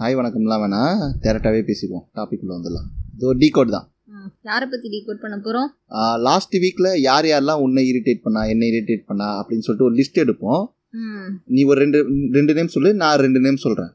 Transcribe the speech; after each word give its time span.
Hi 0.00 0.16
வணக்கம்லாம் 0.16 0.62
வேணாம் 0.62 0.98
டேரெக்டாகவே 1.24 1.60
பேசிக்குவோம் 1.68 2.02
டாபிக் 2.16 2.42
உள்ள 2.44 2.52
வந்துடலாம். 2.56 2.88
இது 3.14 3.24
ஒரு 3.30 3.38
டீ 3.42 3.48
கோட் 3.56 3.72
தான் 3.74 3.86
யாரை 4.48 4.66
பத்தி 4.72 4.88
டீகோட் 4.94 5.22
பண்ண 5.22 5.36
போறோம்? 5.46 5.68
லாஸ்ட் 6.26 6.56
வீக்கில் 6.64 6.88
யார் 7.06 7.26
யாரெல்லாம் 7.30 7.62
உன்னை 7.66 7.84
இரிட்டேட் 7.92 8.20
பண்ணா 8.26 8.42
என்ன 8.52 8.68
இரிட்டேட் 8.72 9.04
பண்ணா 9.10 9.28
அப்படின்னு 9.38 9.66
சொல்லிட்டு 9.66 9.88
ஒரு 9.88 9.96
லிஸ்ட் 10.00 10.22
எடுப்போம். 10.24 10.62
நீ 11.54 11.64
ஒரு 11.70 11.78
ரெண்டு 11.84 11.98
ரெண்டு 12.38 12.58
நேம் 12.60 12.72
சொல்லு 12.76 12.92
நான் 13.02 13.22
ரெண்டு 13.24 13.42
நேம் 13.46 13.62
சொல்கிறேன் 13.64 13.92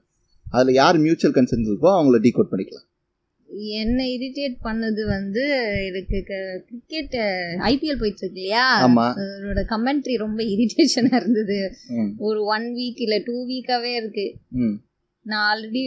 அதில் 0.57 0.79
யார் 0.81 1.03
மியூச்சுவல் 1.05 1.37
கன்சர்ன் 1.37 1.69
இருக்கோ 1.69 1.91
அவங்கள 1.99 2.23
டீ 2.25 2.33
கோட் 2.39 2.51
பண்ணிக்கலாம். 2.53 2.85
என்ன 3.79 4.01
இரிட்டேட் 4.17 4.59
பண்ணது 4.67 5.01
வந்து 5.15 5.43
எனக்கு 5.87 6.19
கிரிக்கெட் 6.69 7.17
ஐபிஎல் 7.71 8.03
போயிட்டு 8.03 8.23
இருக்கு 8.23 8.43
இல்லையா? 8.43 8.67
அதோட 8.83 9.63
கமெண்ட்ரி 9.73 10.15
ரொம்ப 10.27 10.41
இரிட்டேஷனா 10.53 11.17
இருந்தது. 11.23 11.59
ஒரு 12.29 12.41
ஒன் 12.55 12.69
வீக் 12.79 13.03
இல்ல 13.07 13.17
டூ 13.27 13.35
வீக்காவே 13.51 13.91
இருக்கு. 14.03 14.25
ம். 14.63 14.77
நான் 15.23 15.57
ஆல்ரெடி 15.57 15.81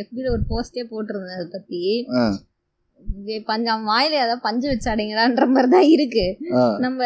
எஃபில 0.00 0.30
ஒரு 0.30 0.42
போஸ்டே 0.50 0.82
போட்டிருந்தேன் 0.90 1.34
அதை 1.34 1.46
பத்தி. 1.52 2.06
ஆ. 2.16 2.38
இது 3.24 3.42
பஞ்சம் 3.46 3.88
வாயில 3.88 4.10
ஏதாவது 4.10 4.38
பஞ்சு 4.42 4.68
வச்சாடிங்களான்ற 4.70 5.46
மாதிரி 5.46 5.68
தான் 5.70 5.88
இருக்கு. 5.88 6.36
நம்ம 6.78 7.04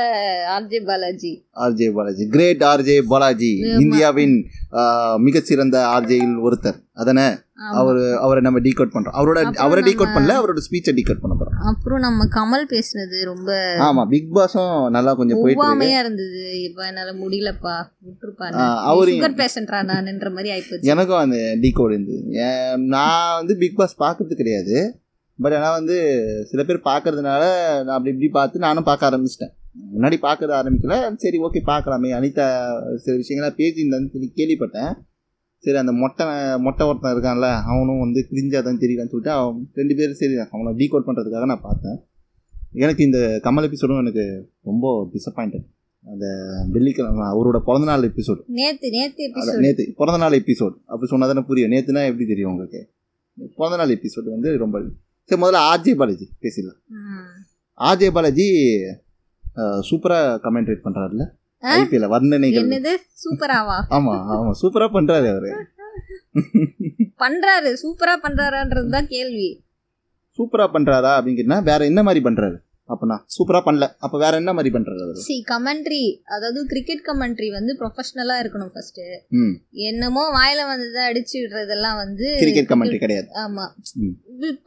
RJ 0.61 0.85
Balaji. 0.85 1.33
RJ 1.55 1.93
Balaji 1.93 2.29
great 2.29 2.61
RJ 2.63 3.03
Balaji. 3.03 3.59
இந்தியாவின் 3.79 4.47
மிகச்சிறந்த 5.19 5.79
ஆர்ஜேயில் 5.97 6.37
ஒருத்தர். 6.43 6.79
அதானே. 6.93 7.29
அவர் 7.73 7.97
அவரை 8.17 8.43
நம்ம 8.43 8.61
டீகோட் 8.61 8.95
பண்றோம். 8.95 9.17
அவரோட 9.21 9.55
அவரை 9.55 9.83
டீகோட் 9.83 10.15
பண்ணல 10.17 10.33
அவரோட 10.41 10.61
ஸ்பீச்சை 10.69 10.93
டீகோட் 10.93 11.21
பண்ண 11.21 11.37
அப்புறம் 11.65 12.01
நம்ம 12.01 12.25
கமல் 12.25 12.73
பேசுனது 12.73 13.25
ரொம்ப 13.25 13.53
ஆமா 13.79 14.09
பிக் 14.09 14.37
பாஸும் 14.37 14.91
நல்லா 14.91 15.15
கொஞ்சம் 15.15 15.39
போயிட்டு 15.43 15.99
இருந்தது. 15.99 16.63
இப்ப 16.63 16.87
என்னால 16.87 17.13
முடியலப்பா 17.13 17.87
விட்டுருப்பா 18.05 18.51
அவரு- 18.59 19.19
சுகர் 19.19 19.37
பேஷண்டா 19.37 19.83
நான்ன்ற 19.83 20.35
மாதிரி 20.35 20.59
ஆயிப்போச்சு. 20.59 20.81
எனக்கும் 20.81 21.19
அந்த 21.19 21.37
டீகோட் 21.37 21.93
இருந்தது 21.93 22.77
நான் 22.77 23.37
வந்து 23.37 23.57
பிக் 23.57 23.77
பாஸ் 23.77 24.01
பார்க்கறது 24.01 24.35
கிடையாது. 24.35 25.01
பட் 25.39 25.53
ஆனால் 25.53 25.73
வந்து 25.73 26.27
சில 26.51 26.65
பேர் 26.65 26.81
பார்க்கறதுனால 26.85 27.41
நான் 27.61 27.87
அப்படி 27.87 28.11
இப்படி 28.11 28.29
பார்த்து 28.29 28.59
நானும் 28.59 28.85
பார்க்க 28.85 29.11
ஆரம்பிச்சிட்டேன். 29.11 29.57
முன்னாடி 29.97 30.17
பார்க்கறது 30.23 30.55
ஆரம்பிக்கல. 30.61 31.17
சரி 31.17 31.39
ஓகே 31.39 31.61
பார்க்கலாமே. 31.67 32.19
அனிதா 32.19 32.71
சில 32.97 33.17
விஷயங்கள்லாம் 33.17 33.59
பேசியிருந்தான்னு 33.59 34.11
சொல்லி 34.11 34.33
கேள்விப்பட்டேன். 34.37 34.95
சரி 35.65 35.79
அந்த 35.83 35.93
மொட்டை 36.01 36.25
மொட்டை 36.67 36.83
ஒருத்தன் 36.89 37.15
இருக்கான்ல 37.15 37.49
அவனும் 37.71 38.03
வந்து 38.05 38.21
கிரிஞ்சாக 38.31 38.61
தான் 38.67 38.83
தெரியலான்னு 38.83 39.13
சொல்லிட்டு 39.13 39.33
அவன் 39.39 39.57
ரெண்டு 39.81 39.95
பேரும் 39.99 40.21
சரி 40.21 40.37
அவனை 40.45 40.73
டீகோட் 40.81 41.07
பண்ணுறதுக்காக 41.09 41.49
நான் 41.53 41.67
பார்த்தேன். 41.69 41.99
எனக்கு 42.85 43.03
இந்த 43.09 43.19
கமல் 43.47 43.67
எபிசோடும் 43.69 44.03
எனக்கு 44.05 44.25
ரொம்ப 44.71 44.87
டிசப்பாயிண்டட் 45.15 45.67
அந்த 46.05 46.27
வெள்ளிக்கிழமை 46.75 47.25
அவரோட 47.33 47.59
பிறந்தநாள் 47.69 48.07
எபிசோடு 48.09 48.41
நேத்து 48.59 48.89
நேத்து 48.97 49.23
அதான் 49.25 49.31
எபிசோட் 49.31 49.65
நேத்து 49.65 49.85
பிறந்த 50.01 50.19
நாள் 50.23 50.39
எபிசோட் 50.41 50.77
அப்படி 50.93 51.11
சொன்னா 51.13 51.29
தானே 51.31 51.45
புரியும். 51.49 51.73
நேத்துனா 51.75 52.03
எப்படி 52.11 52.27
தெரியும் 52.33 52.53
உங்களுக்கு? 52.53 52.81
பிறந்த 53.59 53.79
நாள் 53.81 53.95
எபிசோட் 53.97 54.29
வந்து 54.37 54.51
ரொம்ப 54.65 54.77
சரி 55.31 55.41
முதல்ல 55.43 55.61
ஆர்ஜே 55.71 55.95
பாலாஜி 56.01 56.27
பேசிடலாம். 56.45 56.79
ஆர்ஜே 57.89 58.09
பாலாஜி 58.17 58.47
சூப்பராக 59.89 60.39
கமெண்ட்ரேட் 60.47 60.85
பண்ணுறாருல? 60.87 61.25
ஐபிஎல் 61.63 62.13
வர்ணனைகள். 62.15 62.67
என்னது? 62.67 62.93
சூப்பராவா? 63.23 63.79
ஆமா 63.97 64.15
ஆமா. 64.35 64.53
சூப்பரா 64.63 64.89
பண்றாரு 64.97 65.29
அவரு. 65.35 65.51
பண்றாரு. 67.25 67.71
சூப்பரா 67.83 68.15
பண்றாரான்றது 68.27 68.89
தான் 68.89 69.07
கேள்வி. 69.07 69.51
சூப்பரா 70.39 70.67
பண்றாரா 70.75 71.13
அப்படின்னு 71.19 71.37
கேட்டா 71.37 71.61
வேற 71.73 71.85
என்ன 71.85 72.03
மாதிரி 72.03 72.21
பண்றாரு? 72.25 72.57
அப்பனா 72.89 73.17
சூப்பரா 73.35 73.61
பண்ணல. 73.65 73.87
அப்ப 73.99 74.19
வேற 74.19 74.35
என்ன 74.37 74.53
மாதிரி 74.53 74.71
பண்றாரு 74.75 75.01
அவரு? 75.05 75.19
சி 75.25 75.45
கமெண்ட்ரி 75.49 76.05
அதாவது 76.25 76.61
கிரிக்கெட் 76.67 77.03
கமெண்ட்ரி 77.09 77.49
வந்து 77.51 77.73
ப்ரொஃபஷனலா 77.81 78.37
இருக்கணும் 78.43 78.71
ஃபர்ஸ்ட் 78.73 79.01
என்னமோ 79.89 80.23
வாயில 80.39 80.61
வந்ததை 80.67 81.03
அடிச்சு 81.11 81.37
விடுறதெல்லாம் 81.43 81.97
வந்து 81.97 82.29
கிரிக்கெட் 82.39 82.71
கமெண்ட்ரி 82.71 82.99
கிடையாது. 82.99 83.29
ஆமா. 83.45 83.65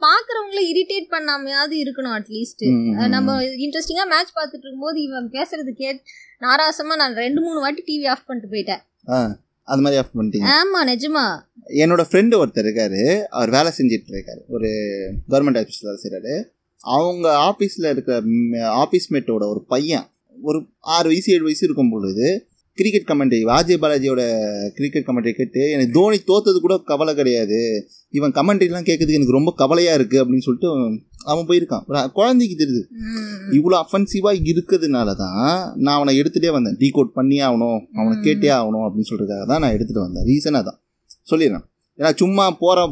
பாக்குறவங்கள 0.04 0.60
இரிட்டேட் 0.72 1.08
பண்ணாமையாவது 1.10 1.74
இருக்கணும் 1.82 2.14
அட்லீஸ்ட். 2.18 2.64
நம்ம 3.08 3.36
இன்ட்ரெஸ்டிங்கா 3.66 4.06
மேட்ச் 4.14 4.36
பார்த்துட்டு 4.38 4.66
இருக்கும்போது 4.66 5.00
இவன் 5.02 5.28
பேசுறது 5.30 5.74
கேட் 5.76 6.00
நாராசமா 6.44 6.94
நான் 6.96 7.14
ரெண்டு 7.14 7.40
மூணு 7.40 7.58
வாட்டி 7.60 7.82
டிவி 7.88 8.06
ஆஃப் 8.08 8.26
பண்ணிட்டு 8.26 8.52
போயிட்டேன். 8.54 8.82
அந்த 9.68 9.82
மாதிரி 9.84 10.00
ஆஃப் 10.02 10.14
பண்ணிட்டீங்க. 10.18 10.48
ஆமா 10.60 10.80
நிஜமா. 10.90 11.24
என்னோட 11.82 12.02
ஃப்ரெண்டு 12.10 12.34
ஒருத்தர் 12.42 12.66
இருக்காரு. 12.68 13.02
அவர் 13.36 13.50
வேலை 13.50 13.72
செஞ்சுட்டு 13.78 14.10
இருக்காரு 14.14 14.42
ஒரு 14.48 14.70
கவர்மெண்ட் 15.30 15.60
ஆஃபீஸில் 15.60 15.88
வேலை 15.88 16.00
செய்கிறாரு 16.04 16.34
அவங்க 16.96 17.26
ஆஃபீஸில் 17.48 17.90
இருக்கிற 17.90 18.20
ஆஃபீஸ் 18.84 19.10
மேட்டோட 19.10 19.44
ஒரு 19.52 19.64
பையன் 19.68 20.06
ஒரு 20.42 20.58
ஆறு 20.94 21.08
வயசு 21.08 21.32
ஏழு 21.32 21.42
வயசு 21.42 21.66
இருக்கும் 21.66 21.90
பொழுது 21.90 22.28
கிரிக்கெட் 22.78 23.08
கமெண்ட்ரி 23.10 23.38
வாஜே 23.48 23.76
பாலாஜியோட 23.82 24.22
கிரிக்கெட் 24.76 25.06
கமெண்ட்ரி 25.08 25.32
கேட்டு 25.38 25.62
எனக்கு 25.74 25.94
தோனி 25.96 26.18
தோத்தது 26.30 26.58
கூட 26.64 26.74
கவலை 26.90 27.12
கிடையாது. 27.14 27.58
இவன் 28.18 28.32
கமெண்ட்ரிலாம் 28.38 28.86
கேட்கறதுக்கு 28.88 29.18
எனக்கு 29.18 29.36
ரொம்ப 29.36 29.50
கவலையாக 29.62 29.98
இருக்குது 29.98 30.20
அப்படின்னு 30.22 30.46
சொல்லிட்டு 30.46 30.68
அவன் 31.32 31.48
போயிருக்கான். 31.50 31.84
குழந்தைக்கு 32.18 32.56
தெரியுது. 32.62 32.82
இவ்வளோ 33.58 33.76
அஃபென்சிவாக 33.82 34.40
இருக்கிறதுனால 34.52 35.14
தான் 35.22 35.42
நான் 35.84 35.96
அவனை 35.98 36.14
எடுத்துகிட்டே 36.20 36.52
வந்தேன். 36.56 36.76
டீ 36.82 36.88
கோட் 36.96 37.12
பண்ணியே 37.18 37.42
ஆகணும் 37.48 37.80
அவனை. 37.98 38.14
கேட்டே 38.28 38.50
ஆகணும் 38.58 38.84
அப்படின்னு 38.86 39.10
சொல்கிறதுக்காக 39.10 39.46
தான் 39.52 39.62
நான் 39.64 39.74
எடுத்துகிட்டு 39.76 40.06
வந்தேன். 40.06 40.26
ரீசனாக 40.30 40.62
தான் 40.68 40.78
சொல்லிடுறேன். 41.32 41.66
ஏன்னா 41.98 42.12
சும்மா 42.22 42.44
போகிற 42.62 42.84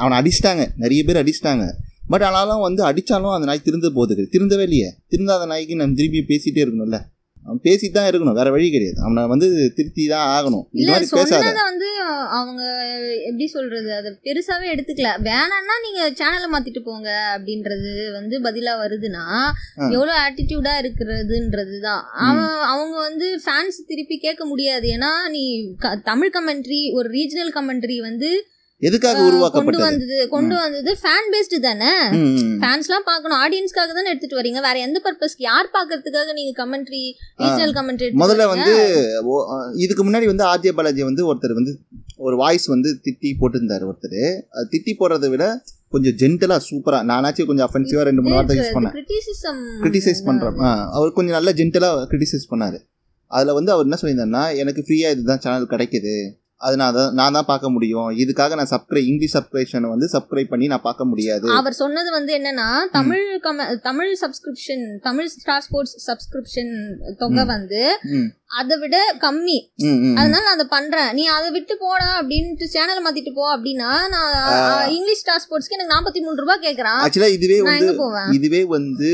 அவனை 0.00 0.14
அடிச்சிட்டாங்க. 0.20 0.64
நிறைய 0.84 1.02
பேர் 1.08 1.20
அடிச்சிட்டாங்க. 1.22 1.66
பட் 2.12 2.24
ஆனாலும் 2.26 2.64
வந்து 2.66 2.82
அடித்தாலும் 2.90 3.34
அந்த 3.36 3.46
நாய் 3.48 3.66
திருந்த 3.68 3.88
போகுது. 3.96 4.26
திருந்தவே 4.34 4.64
இல்லையே. 4.68 4.90
திருந்தாத 5.12 5.46
நாய்க்கு 5.52 5.80
நம்ம 5.80 5.96
திருப்பி 6.00 6.20
பேசிகிட்டே 6.30 6.62
இருக்கணும்ல. 6.64 7.00
அவன் 7.48 7.60
பேசிட்டு 7.66 7.96
தான் 7.96 8.08
இருக்கணும். 8.08 8.38
வேற 8.38 8.48
வழி 8.54 8.66
கிடையாது. 8.72 8.98
அவனை 9.04 9.22
வந்து 9.32 9.46
திருத்தி 9.76 10.04
தான் 10.14 10.26
ஆகணும். 10.36 10.64
இது 10.78 10.88
மாதிரி 10.92 11.08
பேசாத. 11.18 11.52
வந்து 11.70 11.88
அவங்க 12.38 12.62
எப்படி 13.28 13.46
சொல்றது 13.54 13.90
அதை 13.98 14.10
பெருசாவே 14.26 14.66
எடுத்துக்கல. 14.74 15.10
வேணாம்னா 15.28 15.76
நீங்க 15.86 16.02
சேனலை 16.20 16.48
மாத்திட்டு 16.54 16.82
போங்க 16.88 17.08
அப்படின்றது 17.36 17.92
வந்து 18.18 18.36
பதிலா 18.46 18.74
வருதுன்னா. 18.82 19.24
எவ்வளவு 19.96 20.18
ஆட்டிடியூடா 20.24 20.74
இருக்கிறதுன்றது 20.82 21.78
தான் 21.86 22.04
அவன் 22.26 22.54
அவங்க 22.72 22.96
வந்து 23.08 23.28
ஃபேன்ஸ் 23.46 23.80
திருப்பி 23.92 24.18
கேட்க 24.26 24.44
முடியாது. 24.52 24.86
ஏன்னா 24.98 25.12
நீ 25.36 25.44
தமிழ் 26.10 26.34
கமெண்ட்ரி 26.36 26.82
ஒரு 27.00 27.10
ரீஜனல் 27.18 27.52
கமெண்ட்ரி 27.58 27.98
வந்து 28.08 28.30
எதுக்காக 28.86 29.14
கொண்டு 29.18 29.28
உருவாக்கப்பட்டது? 29.30 29.84
வந்தது 29.86 30.16
கொண்டு 30.34 30.54
வந்தது 30.62 30.90
ஃபேன் 31.00 31.28
பேஸ்டு 31.32 31.58
தானே. 31.64 31.92
ஃபேன்ஸ்லாம் 32.62 33.06
பார்க்கணும். 33.08 33.38
ஆடியன்ஸ்க்காக 33.44 33.94
தானே 33.96 34.10
எடுத்துட்டு 34.12 34.38
வரீங்க? 34.40 34.60
வேற 34.66 34.76
எந்த 34.86 34.98
பர்பஸ்க்கு 35.06 35.44
யார் 35.48 35.68
பார்க்கறதுக்காக 35.76 36.34
நீங்க 36.38 36.52
கமெண்ட்ரி 36.60 37.02
ரீஜனல் 37.42 37.74
கமெண்ட்ரி 37.78 38.10
முதல்ல 38.24 38.46
வந்து 38.54 38.74
இதுக்கு 39.84 40.04
முன்னாடி 40.08 40.28
வந்து 40.32 40.46
ஆர்ஜே 40.52 40.74
பாலாஜி 40.78 41.04
வந்து 41.10 41.26
ஒருத்தர் 41.30 41.58
வந்து 41.60 41.74
ஒரு 42.26 42.36
வாய்ஸ் 42.42 42.68
வந்து 42.74 42.92
திட்டி 43.06 43.32
போட்டிருந்தாரு 43.42 43.84
ஒருத்தர். 43.90 44.20
திட்டி 44.72 44.94
போடுறதை 45.00 45.30
விட 45.34 45.44
கொஞ்சம் 45.94 46.16
ஜென்டலாக 46.22 46.62
சூப்பராக 46.70 47.08
நானாச்சும் 47.10 47.50
கொஞ்சம் 47.50 47.68
அஃபென்சிவாக 47.68 48.06
ரெண்டு 48.08 48.22
மூணு 48.24 48.36
வார்த்தை 48.38 48.56
யூஸ் 48.58 48.74
பண்ணேன். 48.78 48.96
கிரிட்டிசைஸ் 49.84 50.26
பண்ணுறோம் 50.28 50.58
அவர் 50.96 51.16
கொஞ்சம் 51.18 51.36
நல்லா 51.40 51.54
ஜென்டலாக 51.60 52.08
கிரிட்டிசைஸ் 52.12 52.50
பண்ணார். 52.52 52.78
அதில் 53.30 53.56
வந்து 53.56 53.72
அவர் 53.74 53.86
என்ன 53.86 53.98
சொல்லியிருந்தாருன்னா 54.00 54.44
எனக்கு 54.62 54.82
ஃப்ரீயாக 54.84 55.14
இதுதான் 55.14 55.42
சேனல் 55.44 55.72
கிடைக்குது. 55.72 56.14
அது 56.60 56.76
நான் 56.76 56.94
தான் 56.94 57.14
நான் 57.14 57.32
தான் 57.32 57.44
பார்க்க 57.44 57.70
முடியும். 57.70 58.08
இதுக்காக 58.16 58.54
நான் 58.54 58.70
சப்ஸ்கிரைப் 58.70 59.06
இங்கிலீஷ் 59.06 59.36
சப்ஸ்கிரிப்ஷனை 59.36 59.88
வந்து 59.88 60.08
சப்ஸ்கிரைப் 60.12 60.48
பண்ணி 60.48 60.66
நான் 60.66 60.80
பார்க்க 60.80 61.04
முடியாது. 61.04 61.46
அவர் 61.50 61.72
சொன்னது 61.72 62.10
வந்து 62.10 62.38
என்னன்னா 62.38 62.68
தமிழ் 62.90 63.26
கம- 63.42 63.80
Tamil 63.80 64.18
subscription 64.20 64.98
Tamil 65.00 65.26
Star 65.28 65.62
Sports 65.62 65.96
subscription 66.06 66.72
தொகை 67.18 67.44
வந்து 67.46 67.82
அதை 68.50 68.74
விட 68.82 68.96
கம்மி. 69.22 69.56
அதனால 70.18 70.42
நான் 70.44 70.56
அதை 70.56 70.66
பண்றேன். 70.74 71.10
நீ 71.18 71.24
அதை 71.36 71.48
விட்டு 71.56 71.74
போடா 71.82 72.08
அப்படின்ட்டு 72.20 72.66
சேனலை 72.74 73.00
மாத்திட்டு 73.06 73.32
போ 73.38 73.44
அப்படின்னா 73.54 73.90
நான் 74.14 74.28
இங்கிலீஷ் 74.96 75.22
ஸ்டார் 75.22 75.42
ஸ்போர்ட்ஸ்க்கு 75.44 75.76
எனக்கு 75.76 75.94
நாற்பத்தி 75.94 76.20
மூணு 76.26 76.42
ரூபாய் 76.42 76.62
கேக்குறான். 76.66 77.00
ஆக்சுவலாக 77.06 77.36
இதுவே 77.38 77.58
வந்து 77.66 77.88
இதுவே 78.38 78.62
வந்து 78.76 79.10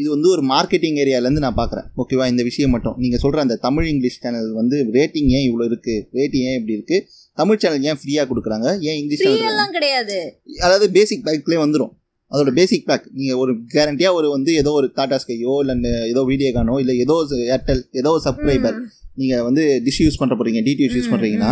இது 0.00 0.06
வந்து 0.14 0.28
ஒரு 0.34 0.44
மார்க்கெட்டிங் 0.52 1.00
ஏரியாலேருந்து 1.04 1.44
நான் 1.46 1.58
பார்க்குறேன் 1.60 1.88
ஓகேவா 2.02 2.26
இந்த 2.32 2.44
விஷயம் 2.50 2.74
மட்டும். 2.76 2.98
நீங்கள் 3.04 3.22
சொல்கிற 3.24 3.42
அந்த 3.46 3.58
தமிழ் 3.66 3.88
இங்கிலீஷ் 3.92 4.20
சேனல் 4.26 4.52
வந்து 4.60 4.78
ரேட்டிங் 4.98 5.32
ஏன் 5.38 5.46
இவ்வளோ 5.48 5.66
இருக்குது 5.70 6.04
ரேட்டிங் 6.20 6.46
ஏன் 6.50 6.58
இப்படி 6.60 6.76
இருக்குது 6.78 7.04
தமிழ் 7.40 7.60
சேனல் 7.64 7.88
ஏன் 7.90 7.98
ஃப்ரீயாக 8.00 8.26
கொடுக்குறாங்க? 8.30 8.68
ஏன் 8.88 8.98
இங்கிலீஷ் 9.00 9.26
எல்லாம் 9.50 9.74
கிடையாது. 9.78 10.18
அதாவது 10.66 10.88
பேசிக் 10.98 11.26
பேக்லேயே 11.28 11.60
வந்துடும் 11.64 11.92
அதோட 12.32 12.50
பேசிக் 12.58 12.88
பேக் 12.88 13.06
நீங்கள் 13.18 13.40
ஒரு 13.42 13.52
கேரண்டியாக 13.74 14.18
ஒரு 14.18 14.28
வந்து 14.36 14.52
ஏதோ 14.62 14.72
ஒரு 14.80 14.88
டாடா 14.98 15.18
ஸ்கையோ 15.22 15.54
இல்லை 15.64 15.92
ஏதோ 16.12 16.24
வீடியோகானோ 16.32 16.74
இல்லை 16.82 16.96
ஏதோ 17.04 17.16
ஏர்டெல் 17.56 17.84
ஏதோ 18.00 18.12
சப்ஸ்கிரைபர் 18.26 18.76
நீங்கள் 19.20 19.42
வந்து 19.46 19.62
டிஷ் 19.86 19.98
யூஸ் 20.02 20.18
பண்ணுற 20.20 20.34
போகிறீங்க 20.36 20.60
டிடிஎச் 20.66 20.94
யூஸ் 20.98 21.10
பண்ணுறீங்கன்னா. 21.12 21.50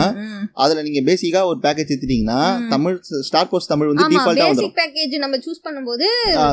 அதில் 0.62 0.84
நீங்கள் 0.86 1.04
பேசிக்காக 1.08 1.50
ஒரு 1.50 1.58
பேக்கேஜ் 1.64 1.90
எடுத்துட்டீங்கன்னா. 1.92 2.38
தமிழ் 2.72 2.96
ஸ்டார் 3.28 3.50
போஸ்ட் 3.50 3.70
தமிழ் 3.72 3.90
வந்து 3.90 4.06
டிஃபால்ட்டாக 4.12 4.50
வந்துடும் 4.52 4.76
பேக்கேஜ் 4.80 5.16
நம்ம 5.24 5.38
சூஸ் 5.46 5.60
பண்ணும்போது 5.66 6.06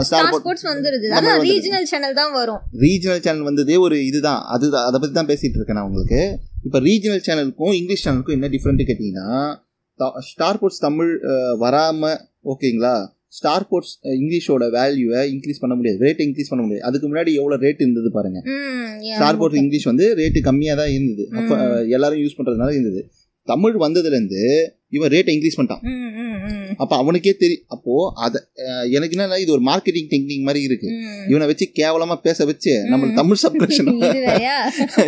ஸ்டார் 0.09 0.27
ஸ்போர்ட்ஸ் 0.39 0.67
வந்துருது. 0.71 1.07
அதான். 1.17 1.39
ரீஜனல் 1.49 1.87
சேனல் 1.91 2.17
தான் 2.21 2.33
வரும். 2.39 2.61
ரீஜனல் 2.83 3.23
சேனல் 3.27 3.47
வந்ததே 3.49 3.77
ஒரு 3.85 3.99
இதுதான். 4.09 4.41
அதுதான் 4.55 4.87
அதை 4.89 4.99
பற்றி 4.99 5.15
தான் 5.19 5.31
பேசிகிட்டு 5.31 5.59
இருக்கேன் 5.59 5.79
நான் 5.79 5.89
உங்களுக்கு. 5.91 6.21
இப்போ 6.67 6.81
ரீஜனல் 6.89 7.25
சேனலுக்கும் 7.27 7.75
இங்கிலீஷ் 7.79 8.05
சேனலுக்கும் 8.05 8.37
என்ன 8.37 8.49
டிஃப்ரெண்ட்டு 8.55 8.87
கேட்டிங்கன்னா 8.89 9.29
ஸ்டார் 10.31 10.59
போர்ட்ஸ் 10.61 10.83
தமிழ் 10.87 11.13
வராமல் 11.63 12.19
ஓகேங்களா 12.51 12.95
ஸ்டார் 13.37 13.67
போர்ட்ஸ் 13.69 13.93
இங்கிலீஷோட 14.19 14.65
வேல்யூவை 14.77 15.21
இன்க்ரீஸ் 15.33 15.59
பண்ண 15.59 15.75
முடியாது. 15.75 15.99
ரேட் 16.05 16.21
இன்க்ரீஸ் 16.25 16.51
பண்ண 16.51 16.61
முடியாது. 16.65 16.83
அதுக்கு 16.83 17.07
முன்னாடி 17.09 17.31
எவ்வளோ 17.33 17.55
ரேட் 17.55 17.83
இருந்தது 17.85 18.11
பாருங்க. 18.11 18.39
Star 19.15 19.37
Sports 19.37 19.57
okay. 19.57 19.63
இங்கிலீஷ் 19.63 19.83
வந்து 19.83 20.15
ரேட்டு 20.15 20.41
கம்மியாக 20.49 20.75
தான் 20.75 20.91
இருந்தது. 20.91 21.29
அப்போ. 21.31 21.55
எல்லாரும் 21.87 22.19
யூஸ் 22.19 22.37
பண்ணுறதுனால 22.37 22.71
இருந்தது. 22.71 23.01
தமிழ் 23.47 23.75
வந்ததுலேருந்து 23.75 24.41
இவன் 24.89 25.11
ரேட்டை 25.11 25.31
இன்க்ரீஸ் 25.35 25.57
பண்ணிட்டான். 25.57 25.83
அப்போ 26.77 26.95
அவனுக்கே 26.95 27.33
தெரியும் 27.33 27.63
அப்போ 27.67 27.93
அதை 28.15 28.39
எனக்கு 28.89 29.15
என்ன 29.17 29.37
இது 29.39 29.51
ஒரு 29.51 29.63
மார்க்கெட்டிங் 29.71 30.09
டெக்னிக் 30.13 30.45
மாதிரி 30.47 30.61
இருக்கு. 30.63 30.89
இவனை 31.27 31.47
வச்சு 31.47 31.65
கேவலமா 31.79 32.15
பேச 32.21 32.45
வச்சு 32.45 32.73
நம்ம 32.83 33.09
தமிழ் 33.13 33.41
சப்ஸ்கிரிப்ஷன்? 33.43 33.91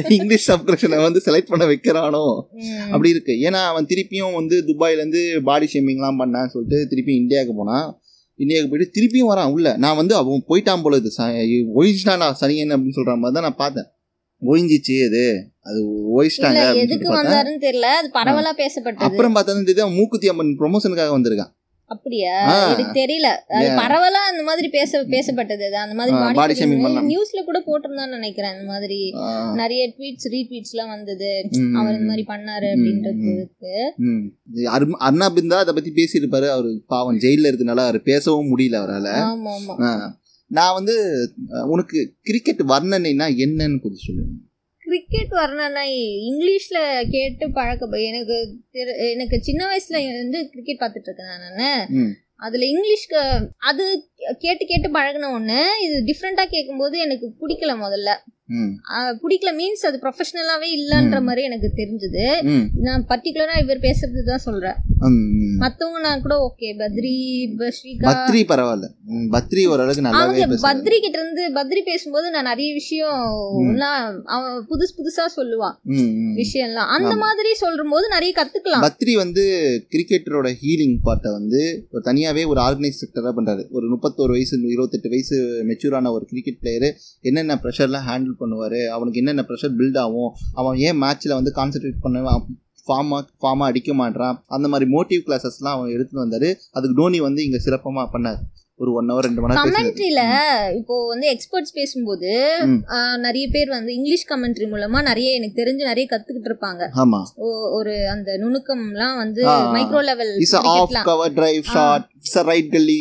இங்கிலீஷ் 0.10 0.48
சப்ஸ்கிரிப்ஷனை 0.52 1.00
வந்து 1.02 1.22
செலக்ட் 1.26 1.52
பண்ண 1.54 1.66
வைக்கிறானோ. 1.66 2.24
அப்படி 2.92 3.10
இருக்கு. 3.10 3.36
ஏன்னா 3.48 3.62
அவன் 3.72 3.86
திருப்பியும் 3.86 4.34
வந்து 4.34 4.58
துபாயில 4.68 5.02
இருந்து 5.02 5.24
பாடி 5.44 5.70
ஷேமிங்லாம் 5.74 6.22
பண்ணான்னு 6.22 6.54
சொல்லிட்டு 6.56 6.88
திருப்பி 6.88 7.16
இந்தியாவுக்கு 7.16 7.56
போனான். 7.56 7.90
இந்தியாவுக்கு 8.42 8.72
போயிட்டு 8.72 8.96
திருப்பியும் 8.98 9.32
வரான் 9.32 9.52
உள்ள. 9.56 9.68
நான் 9.84 10.00
வந்து 10.02 10.14
அவன் 10.20 10.48
போயிட்டான் 10.50 10.84
போல 10.86 11.00
இது 11.02 11.12
ஒழிச்சிட்டான் 11.80 12.26
சனியன் 12.42 12.76
அப்படின்னு 12.76 12.98
சொல்ற 13.00 13.16
மாதிரி 13.22 13.36
தான் 13.38 13.48
நான் 13.48 13.62
பார்த்தேன். 13.64 13.90
ஒழிஞ்சிச்சு 14.42 14.98
அது 15.08 15.24
அது 15.70 15.80
ஒழிச்சிட்டாங்க 16.18 16.62
எதுக்கு 16.84 17.10
வந்தாருன்னு 17.20 17.62
தெரியல. 17.68 17.88
அது 18.02 18.10
பரவலா 18.20 18.52
பேசப்பட்டது. 18.64 19.08
அப்புறம் 19.08 19.36
பார்த்தா 19.36 19.56
தெரியுது 19.60 19.96
மூக்குத்தி 19.98 20.30
அம்மன் 20.34 20.54
ப்ரொமோஷனுக்காக 20.62 21.14
வந்திருக்கான். 21.18 21.52
அப்படியா. 21.90 22.48
எனக்கு 22.74 23.00
தெரியல. 23.00 23.54
அது. 23.54 23.68
பரவலா 23.76 24.30
அந்த 24.30 24.44
மாதிரி 24.44 24.70
பேச 24.70 25.04
பேசப்பட்டது. 25.04 25.70
அந்த 25.70 25.96
மாதிரி 25.96 26.16
shaming 26.54 26.82
பண்ணலாம். 26.82 27.10
நியூஸ்ல 27.10 27.44
கூட 27.46 27.64
போட்டிருந்தான்னு 27.66 28.10
நினைக்கிறேன். 28.10 28.52
அந்த 28.52 28.64
மாதிரி 28.66 29.12
நிறைய 29.54 29.94
ட்வீட்ஸ் 29.98 30.32
ரீட்வீட்ஸ் 30.32 30.72
எல்லாம் 30.72 30.96
வந்தது. 30.96 31.50
அவர் 31.76 32.00
இந்த 32.00 32.06
மாதிரி 32.06 32.26
பண்ணாரு 32.28 32.66
அப்படின்றதுக்கு. 32.76 34.02
அருண்- 34.56 35.00
அர்ணாபிந்தா 35.00 35.54
அதை 35.54 35.74
பத்தி 35.74 35.94
பேசியிருப்பாரு. 35.96 36.50
அவரு 36.50 36.84
பாவம் 36.88 37.20
ஜெயில 37.20 37.48
இருக்கனால 37.52 37.78
அவர் 37.78 38.02
பேசவும் 38.02 38.58
முடியல 38.58 38.76
அவரால். 38.76 39.04
ஆமா 39.04 39.48
ஆமா 39.48 40.12
நான் 40.48 40.74
வந்து 40.74 41.28
உனக்கு 41.68 42.14
கிரிக்கெட் 42.22 42.60
வர்ணனைனா 42.60 43.32
என்னன்னு 43.36 43.82
கொஞ்சம் 43.82 44.06
சொல்லுங்க. 44.06 44.32
கிரிக்கெட் 44.90 45.30
வரணும்னா 45.30 45.84
இங்கிலீஷ்ல 46.26 46.80
கேட்டு 47.10 47.52
பழக்க 47.52 47.98
எனக்கு 48.02 48.36
தெரி- 48.74 49.12
எனக்கு 49.12 49.42
சின்ன 49.42 49.66
வயசுல 49.66 50.16
வந்து 50.18 50.50
கிரிக்கெட் 50.50 50.80
பார்த்துட்டு 50.80 51.10
இருக்கேன் 51.10 51.28
நானு. 51.40 51.70
அதுல 52.36 52.66
இங்கிலீஷ்க்கு 52.66 53.22
அது 53.62 53.86
கேட்டு 54.40 54.66
கேட்டு 54.66 54.90
பழகின 54.92 55.32
ஒண்ணு 55.32 55.58
இது 55.80 56.04
டிஃப்ரெண்டா 56.06 56.46
கேட்கும்போது 56.46 57.00
எனக்கு 57.00 57.34
பிடிக்கல 57.42 57.74
முதல்ல 57.78 58.12
பிடிக்கல. 58.50 59.52
மீன்ஸ் 59.52 59.86
அது 59.86 60.00
ப்ரொஃபஷனலாவே 60.02 60.68
இல்லைன்ற. 60.78 61.22
மாதிரி 61.22 61.44
எனக்கு 61.44 61.72
தெரிஞ்சது. 61.76 62.26
நான் 62.76 63.06
பர்டிகுலரா 63.10 63.62
இவர் 63.62 63.80
பேசுறது 63.80 64.24
தான் 64.26 64.38
சொல்றேன். 64.38 64.74
மத்தவங்க 65.58 66.00
நான் 66.00 66.22
கூட 66.22 66.36
ஓகே 66.36 66.64
பத்ரி 66.64 67.14
ஸ்ரீகா. 67.58 68.08
பத்ரி 68.08 68.42
பரவாயில்ல. 68.52 68.88
பத்ரி 69.32 69.68
ஓரளவுக்கு 69.68 70.02
நல்லாவே 70.02 70.50
பேசுறாரு 70.50 70.58
பத்ரி 70.62 71.00
கிட்ட 71.00 71.20
இருந்து 71.20 71.54
பத்ரி 71.54 71.82
பேசும்போது 71.86 72.32
நான் 72.32 72.44
நிறைய 72.44 72.74
விஷயம். 72.74 73.28
எல்லாம் 73.70 74.24
அவன் 74.26 74.66
புதுசு 74.70 75.00
புதுசா 75.00 75.78
ம். 75.84 76.38
விஷயம்லாம். 76.38 76.90
அந்த. 76.96 77.16
மாதிரி 77.16 77.54
சொல்லும் 77.54 77.90
போது 77.90 78.08
நிறைய 78.08 78.34
கத்துக்கலாம். 78.38 78.88
பத்ரி 78.88 79.14
வந்து 79.14 79.44
கிரிக்கெட்டரோட 79.92 80.48
ஹீலிங் 80.62 80.98
பார்ட்டை 81.06 81.32
வந்து 81.32 81.88
ஒரு 81.92 82.04
தனியாவே 82.06 82.48
ஒரு 82.48 82.62
ஆர்கனைஸ் 82.62 83.02
செக்டரா 83.04 83.32
பண்றாரு. 83.38 83.64
ஒரு 83.72 83.96
முப்பத்தோரு 83.96 84.32
வயசு 84.32 84.60
இருபத்தெட்டு 84.68 85.10
வயசு 85.10 85.64
மெச்சூரான 85.68 86.12
ஒரு 86.12 86.26
கிரிக்கெட் 86.26 86.60
பிளேயரு 86.62 86.90
என்னென்ன 87.22 87.56
ப்ரெஷர்லாம் 87.56 88.08
ஹேண்டில் 88.10 88.38
பண்ணுவார். 88.42 88.80
அவனுக்கு 88.96 89.22
என்னென்ன 89.22 89.46
ப்ரெஷர் 89.50 89.76
பில்ட் 89.80 90.00
ஆகும்? 90.06 90.32
அவன் 90.62 90.78
ஏன் 90.88 91.00
மேட்ச்சில் 91.04 91.38
வந்து 91.40 91.54
கான்சென்ட்ரேட் 91.60 92.04
பண்ண 92.06 92.20
ஃபார்மாக 92.88 93.24
ஃபார்மாக 93.42 93.70
அடிக்க 93.72 93.94
மாட்டான் 93.94 94.38
அந்த 94.56 94.68
மாதிரி 94.72 94.86
மோட்டிவ் 94.96 95.26
கிளாஸஸ்லாம் 95.26 95.76
அவன் 95.78 95.92
எடுத்துகிட்டு 95.96 96.26
வந்தார். 96.26 96.50
அதுக்கு 96.78 96.96
தோனி 97.02 97.20
வந்து 97.26 97.42
இங்கே 97.48 97.60
சிறப்பமாக 97.66 98.08
பண்ணார். 98.14 98.40
ஒரு 98.80 98.92
ஒன் 98.94 99.10
ஹவர் 99.12 99.26
ரெண்டு 99.26 99.42
மணி. 99.42 99.56
கமெண்ட்ரியில 99.60 100.22
இப்போ 100.78 100.96
வந்து 101.08 101.26
எக்ஸ்பர்ட்ஸ் 101.32 101.74
பேசும்போது 101.74 102.30
நிறைய 103.18 103.46
பேர் 103.56 103.70
வந்து 103.70 103.92
இங்கிலீஷ் 103.94 104.26
கமெண்ட்ரி 104.30 104.68
மூலமா 104.74 105.00
நிறைய 105.02 105.30
எனக்கு 105.38 105.60
தெரிஞ்சு 105.62 105.84
நிறைய 105.92 106.06
கத்துக்கிட்டு 106.12 106.50
இருப்பாங்க. 106.52 106.84
ஆமா. 107.04 107.20
ஒரு 107.78 107.96
அந்த 108.10 108.38
நுணுக்கம்லாம் 108.44 109.18
வந்து. 109.18 109.42
Micro 109.76 110.04
level 110.10 110.32
is 110.46 110.56
off 110.62 110.96
cover 111.10 111.34
drive 111.34 111.66
shot 111.74 112.06
is 112.22 112.38
right 112.52 112.72
gully 112.72 113.00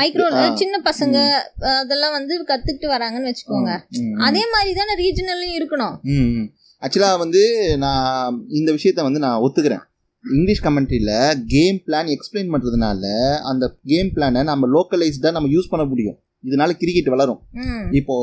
micro 0.00 0.28
சின்ன 0.62 0.80
பசங்க 0.84 1.16
அதெல்லாம் 1.80 2.16
வந்து 2.18 2.36
கத்துக்கிட்டு 2.52 2.94
வராங்கன்னு 2.94 3.32
வச்சுக்கோங்க. 3.32 3.74
அதே 4.28 4.44
மாதிரி 4.54 4.72
தானே 4.80 4.96
ரீஜனல்லையும் 5.04 5.58
இருக்கணும் 5.60 5.96
ஆக்சுவலாக 6.82 7.18
வந்து 7.18 7.40
நான் 7.78 8.36
இந்த 8.60 8.70
விஷயத்த 8.72 9.00
வந்து 9.02 9.24
நான் 9.24 9.40
ஒத்துக்கிறேன். 9.46 9.84
இங்கிலீஷ் 10.28 10.64
கமெண்ட்ரியில் 10.64 11.44
கேம் 11.46 11.78
பிளான் 11.86 12.08
எக்ஸ்பிளைன் 12.14 12.50
பண்ணுறதுனால 12.54 13.04
அந்த 13.50 13.64
கேம் 13.84 14.10
பிளானை 14.16 14.42
நம்ம 14.50 14.68
லோக்கலைஸ்டாக 14.74 15.36
நம்ம 15.36 15.48
யூஸ் 15.48 15.72
பண்ண 15.72 15.84
முடியும். 15.86 16.18
இதனால 16.48 16.70
கிரிக்கெட் 16.82 17.08
வளரும். 17.14 17.40
இப்போ 17.90 18.14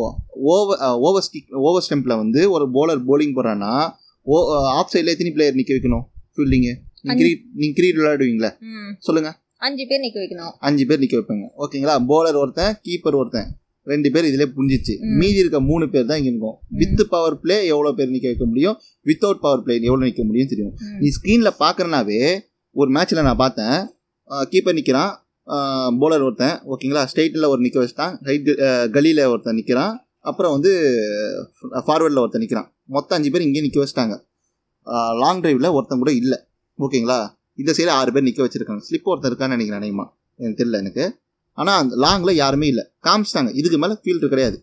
ஓவர் 0.52 0.80
ஓவர் 1.08 1.26
ஸ்டிக் 1.28 1.56
ஓவர் 1.68 1.86
ஸ்டெம்பில் 1.88 2.22
வந்து 2.22 2.42
ஒரு 2.52 2.66
bowler 2.76 2.98
bowling 3.10 3.34
போடுறான்னா 3.38 3.74
ஓ 4.22 4.38
ஆஃப் 4.78 4.92
சைடில் 4.94 5.14
எத்தனை 5.14 5.32
பிளேயர் 5.36 5.58
நிற்க 5.60 5.74
வைக்கணும்? 5.74 6.06
ஃபீல்டிங்கு 6.34 6.74
நீங்கள் 7.02 7.20
கிரிக்கெட் 7.20 7.46
நீங்கள் 7.60 7.78
கிரிக்கெட் 7.78 8.00
விளையாடுவீங்களா. 8.02 8.52
சொல்லுங்கள் 9.00 9.36
அஞ்சு 9.68 9.84
பேர் 9.90 10.04
நிக்க 10.06 10.18
வைக்கணும். 10.24 10.54
அஞ்சு 10.68 10.86
பேர் 10.86 11.00
நிற்க 11.00 11.18
வைப்பாங்க. 11.18 11.46
ஓகேங்களா? 11.64 11.96
போலர் 12.12 12.40
ஒருத்தன் 12.42 12.76
கீப்பர் 12.88 13.18
ஒருத்தன். 13.22 13.50
ரெண்டு 13.92 14.10
பேர் 14.14 14.28
இதிலே 14.30 14.48
புரிஞ்சிச்சு. 14.58 14.94
மீதி 15.20 15.40
இருக்க 15.44 15.60
மூணு 15.70 15.86
பேர் 15.94 16.08
தான் 16.10 16.20
இங்கே 16.22 16.32
இருக்கும். 16.34 16.58
வித் 16.82 17.04
பவர் 17.14 17.36
பிளே 17.44 17.58
எவ்வளோ 17.74 17.92
பேர் 18.00 18.12
நிற்க 18.14 18.28
வைக்க 18.32 18.46
முடியும்? 18.52 18.76
வித்தவுட் 19.10 19.44
பவர் 19.46 19.64
பிளே 19.66 19.76
எவ்வளோ 19.90 20.04
நிற்க 20.10 20.24
முடியும் 20.30 20.52
தெரியும். 20.54 20.74
நீ 21.02 21.10
ஸ்க்ரீனில் 21.18 21.58
பார்க்குறனாவே 21.64 22.22
ஒரு 22.82 22.90
மேட்ச்சில் 22.98 23.26
நான் 23.30 23.42
பார்த்தேன். 23.44 23.78
கீப்பர் 24.54 24.78
நிற்கிறான் 24.80 25.14
போலர் 26.02 26.26
ஒருத்தன். 26.28 26.56
ஓகேங்களா 26.74 27.04
ஸ்ட்ரைட்டில் 27.12 27.52
ஒரு 27.54 27.62
நிற்க 27.66 27.78
வச்சிட்டான். 27.84 28.16
ரைட் 28.30 28.50
கலியில் 28.96 29.22
ஒருத்தன் 29.34 29.58
நிற்கிறான் 29.60 29.94
அப்புறம் 30.30 30.54
வந்து 30.56 30.72
ஃபார்வர்டில் 31.88 32.22
ஒருத்தன் 32.24 32.44
நிற்கிறான் 32.46 32.68
மொத்தம் 32.96 33.18
அஞ்சு 33.18 33.30
பேர் 33.34 33.46
இங்கே 33.46 33.62
நிற்க 33.66 33.80
வச்சிட்டாங்க. 33.84 34.16
லாங் 35.22 35.42
டிரைவில் 35.44 35.74
ஒருத்தன் 35.78 36.02
கூட 36.04 36.12
இல்லை. 36.22 36.40
ஓகேங்களா 36.80 37.20
இந்த 37.62 37.72
சைடு 37.78 37.92
ஆறு 38.00 38.12
பேர் 38.16 38.28
நிற்க 38.28 38.42
வச்சிருக்காங்க. 38.46 38.84
ஸ்லிப் 38.88 39.10
ஒருத்தன் 39.12 39.32
இருக்கான்னு 39.32 39.56
நினைக்கிறேன் 39.56 39.82
அநேகமா 39.82 40.06
எனக்கு 40.40 40.60
தெரியல 40.60 40.82
எனக்கு. 40.84 41.06
ஆனால் 41.58 41.80
அந்த 41.82 41.96
லாங்கில் 42.06 42.36
யாருமே 42.36 42.68
இல்லை. 42.68 42.84
காமிச்சிட்டாங்க. 43.04 43.52
இதுக்கு 43.54 43.78
மேலே 43.78 43.94
ஃபீல்டு 43.94 44.28
கிடையாது. 44.28 44.58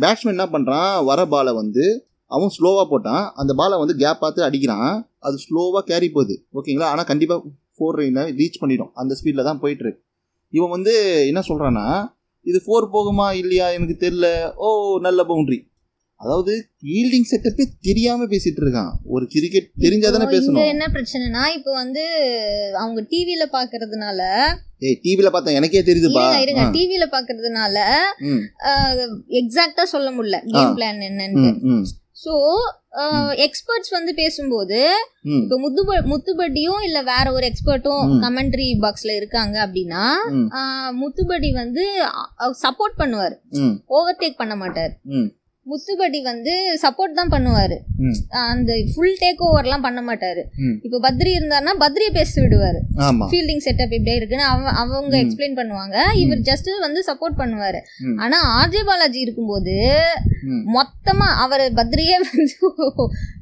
பேட்ஸ்மேன் 0.00 0.34
என்ன 0.36 0.46
பண்ணுறான் 0.46 1.04
வர 1.04 1.26
பாலை 1.26 1.52
வந்து 1.54 1.84
அவன் 2.26 2.50
ஸ்லோவாக 2.58 2.86
போட்டான். 2.90 3.24
அந்த 3.34 3.52
பாலை 3.54 3.78
வந்து 3.78 3.96
கேப் 3.96 4.20
பார்த்து 4.20 4.42
அடிக்கிறான். 4.42 4.94
அது 5.18 5.36
ஸ்லோவாக 5.44 5.84
கேரி 5.84 6.08
போகுது. 6.08 6.46
ஓகேங்களா? 6.54 6.88
ஆனால் 6.94 7.04
கண்டிப்பாக 7.04 7.42
ஃபோர் 7.76 7.98
ரீனை 7.98 8.24
ரீச் 8.40 8.60
பண்ணிடும். 8.60 8.90
அந்த 8.94 9.12
ஸ்பீடில் 9.22 9.44
தான் 9.44 9.60
போயிட்டுருக்கு 9.60 10.00
இவன் 10.50 10.74
வந்து 10.76 10.94
என்ன 11.26 11.40
சொல்கிறான்னா 11.48 11.86
இது 12.42 12.58
ஃபோர் 12.66 12.88
போகுமா? 12.92 13.28
இல்லையா? 13.32 13.68
எனக்கு 13.68 13.96
தெரில 14.06 14.26
ஓ 14.54 14.98
நல்ல 15.00 15.24
பவுண்ட்ரி 15.24 15.58
அதாவது 16.24 16.52
ஃபீல்டிங் 16.80 17.26
செட்டப்பே 17.30 17.64
தெரியாம 17.88 18.26
பேசிட்டு 18.30 18.60
இருக்கான். 18.64 18.92
ஒரு 19.14 19.24
கிரிக்கெட் 19.32 19.66
தெரிஞ்சாதானே 19.84 20.26
பேசணும். 20.34 20.68
என்ன 20.72 20.84
பிரச்சனைனா 20.94 21.42
இப்போ 21.56 21.72
வந்து 21.80 22.04
அவங்க 22.82 23.00
டிவில 23.10 23.46
பாக்குறதுனால 23.56 24.20
ஏய் 24.86 24.98
டிவில 25.04 25.28
பார்த்தா 25.34 25.56
எனக்கே 25.58 25.82
தெரியுதுப்பா. 25.88 26.24
இருங்க 26.44 26.64
டிவில 26.76 27.04
பாக்குறதுனால 27.12 27.76
ம், 28.30 28.42
எக்ஸாக்டா 29.40 29.86
சொல்ல 29.94 30.08
முடியல 30.16 30.40
கேம். 30.54 30.72
பிளான் 30.78 31.04
என்னன்னு 31.10 31.76
சோ 32.24 32.32
எக்ஸ்பர்ட்ஸ் 33.44 33.92
வந்து 33.96 34.12
பேசும்போது 34.20 34.80
இப்போ 35.38 35.56
முத்துப 35.62 35.96
முத்துபடியும் 36.10 36.82
இல்ல 36.88 36.98
வேற 37.10 37.26
ஒரு 37.36 37.44
எக்ஸ்பர்ட்டும். 37.50 38.04
கமெண்ட்ரி 38.24 38.68
பாக்ஸ்ல 38.84 39.14
இருக்காங்க 39.20 39.56
அப்படின்னா 39.66 40.04
முத்துபடி 41.00 41.50
வந்து 41.62 41.84
சப்போர்ட் 42.64 43.00
பண்ணுவார். 43.02 43.34
ஓவர்டேக் 43.96 44.40
பண்ண 44.42 44.56
மாட்டார். 44.62 44.94
முத்துபடி 45.64 46.22
வந்து 46.22 46.78
சப்போர்ட் 46.82 47.14
தான் 47.14 47.30
பண்ணுவாரு. 47.30 47.76
அந்த 48.28 48.74
ஃபுல் 48.94 49.16
டேக் 49.20 49.42
ஓவர்லாம் 49.42 49.82
பண்ண 49.82 50.14
மாட்டாரு. 50.14 50.42
இப்போ 50.82 51.00
பத்ரி 51.00 51.28
இருந்தாருன்னா 51.28 51.70
பத்ரியை 51.80 52.12
பேச 52.12 52.42
விடுவாரு. 52.42 52.78
ஃபீல்டிங் 53.30 53.60
செட்டப் 53.64 53.92
இப்படியே 53.92 54.16
இருக்குன்னு 54.16 54.44
அவ- 54.44 54.68
அவங்க. 54.68 55.16
எக்ஸ்பிளைன் 55.16 55.56
பண்ணுவாங்க. 55.56 56.16
இவர் 56.16 56.38
ஜஸ்ட் 56.38 56.80
வந்து 56.80 57.04
சப்போர்ட் 57.06 57.38
பண்ணுவாரு. 57.38 57.78
ஆனா 58.18 58.64
ஆர்ஜே 58.64 58.84
பாலாஜி 58.84 59.20
இருக்கும்போது. 59.20 59.98
மொத்தமா 60.74 61.36
அவர் 61.36 61.60
பத்ரியே 61.60 62.20
வந்து 62.20 62.56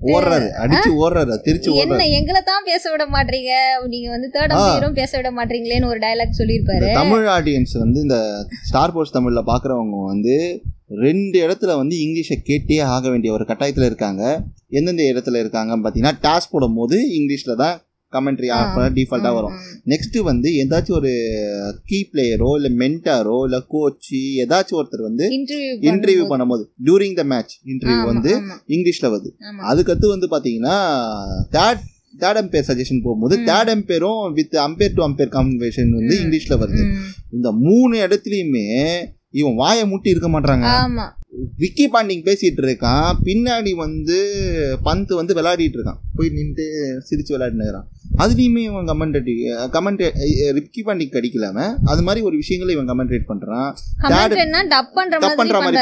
ஓடுறாரு. 0.02 0.48
அடிச்சு 0.62 0.90
ஓடுறாரு. 0.90 1.38
திருச்சி 1.38 1.76
என்ன 1.76 2.06
எங்களை 2.08 2.42
தான் 2.44 2.64
பேச 2.64 2.90
விட 2.90 3.06
மாட்டீங்க? 3.06 3.50
நீங்க 3.86 4.10
வந்து 4.10 4.30
தேர்ட். 4.32 4.58
அம்பையரும் 4.58 4.92
பேச 4.92 5.16
விட 5.16 5.30
மாட்டீங்களேன்னு 5.30 5.86
ஒரு 5.86 5.98
டயலாக் 5.98 6.38
சொல்லியிருப்பாரு. 6.38 6.92
தமிழ் 6.92 7.26
ஆடியன்ஸ் 7.26 7.78
வந்து 7.78 8.00
இந்த 8.00 8.46
ஸ்டார் 8.62 8.92
போர்ட்ஸ் 8.92 9.16
தமிழ்ல 9.16 9.42
பாக்குறவங்க 9.46 10.04
வந்து 10.04 10.62
ரெண்டு 11.00 11.36
இடத்துல 11.46 11.76
வந்து 11.76 11.96
இங்கிலீஷை 11.96 12.36
கேட்டே 12.44 12.82
ஆக 12.84 13.10
வேண்டிய 13.10 13.32
ஒரு 13.32 13.44
கட்டாயத்தில் 13.48 13.84
இருக்காங்க 13.84 14.22
எந்தெந்த 14.68 15.02
இடத்துல 15.02 15.40
இருக்காங்கன்னு 15.42 15.84
பார்த்தீங்கன்னா 15.84 16.18
டாஸ் 16.22 16.50
போடும் 16.50 16.74
போது 16.74 16.98
இங்கிலீஷில் 17.18 17.54
தான் 17.54 17.76
கமெண்ட்ரி. 18.12 18.48
டிஃபால்ட்டாக 18.96 19.34
வரும் 19.34 19.54
நெக்ஸ்ட் 19.86 20.18
வந்து 20.22 20.48
ஏதாச்சும் 20.64 20.90
ஒரு 20.90 21.12
கீ 21.84 22.08
பிளேயரோ 22.12 22.50
இல்லை 22.54 22.70
மென்டாரோ 22.78 23.44
இல்லை 23.44 23.62
கோச்சு 23.68 24.20
ஏதாச்சும் 24.44 24.78
ஒருத்தர் 24.80 25.02
வந்து 25.02 25.24
இன்டர்வியூ 25.82 26.24
பண்ணும்போது 26.28 26.64
டியூரிங் 26.84 27.14
த 27.14 27.24
மேட்ச் 27.24 27.54
இன்டர்வியூ 27.66 28.04
வந்து 28.04 28.32
இங்கிலீஷில் 28.66 29.10
வருது 29.10 29.30
அதுக்கடுத்து 29.70 30.06
வந்து 30.06 30.28
பார்த்தீங்கன்னா 30.30 30.76
தேர்ட் 31.50 31.82
தேர்ட் 32.20 32.40
அம்பேர் 32.40 32.66
சஜஷன் 32.68 33.02
போகும்போது. 33.02 33.36
Third 33.36 33.70
அம்பேரும் 33.74 34.32
with 34.32 34.56
umpire 34.56 34.94
to 34.94 35.02
umpire 35.06 35.30
conversation 35.30 35.90
வந்து. 35.90 36.14
இங்கிலீஷில் 36.20 36.60
வருது. 36.62 36.82
இந்த 37.30 37.52
மூணு 37.52 37.96
இடத்துலையுமே 37.96 38.66
இவன் 39.40 39.58
வாயை 39.62 39.84
முட்டி 39.92 40.08
இருக்க 40.14 40.28
மாட்டாங்க 40.28 40.68
விக்கி 41.60 41.84
பாண்டிங் 41.92 42.24
பேசிட்டு 42.26 42.60
இருக்கான். 42.62 43.12
பின்னாடி 43.26 43.70
வந்து 43.74 44.18
பந்து 44.82 45.12
வந்து 45.18 45.32
விளையாடிட்டு 45.38 45.78
இருக்கான். 45.78 46.00
போய் 46.16 46.30
நின்று 46.36 46.66
சிரிச்சு 47.08 47.32
விளையாடினுக்கிறான் 47.34 47.86
அதுலேயுமே 48.22 48.62
இவன் 48.68 48.88
கமெண்ட் 48.90 49.18
கமெண்ட் 49.76 50.02
விக்கி 50.56 50.82
பாண்டிங் 50.86 51.14
அடிக்கலாம 51.20 51.58
அது 51.92 52.02
மாதிரி 52.06 52.24
ஒரு 52.28 52.36
விஷயங்களை 52.36 52.74
இவன் 52.76 52.90
கமெண்ட்ரேட் 52.90 53.30
பண்றான். 53.30 53.70
டப் 55.22 55.38
பண்ற 55.40 55.60
மாதிரி 55.60 55.78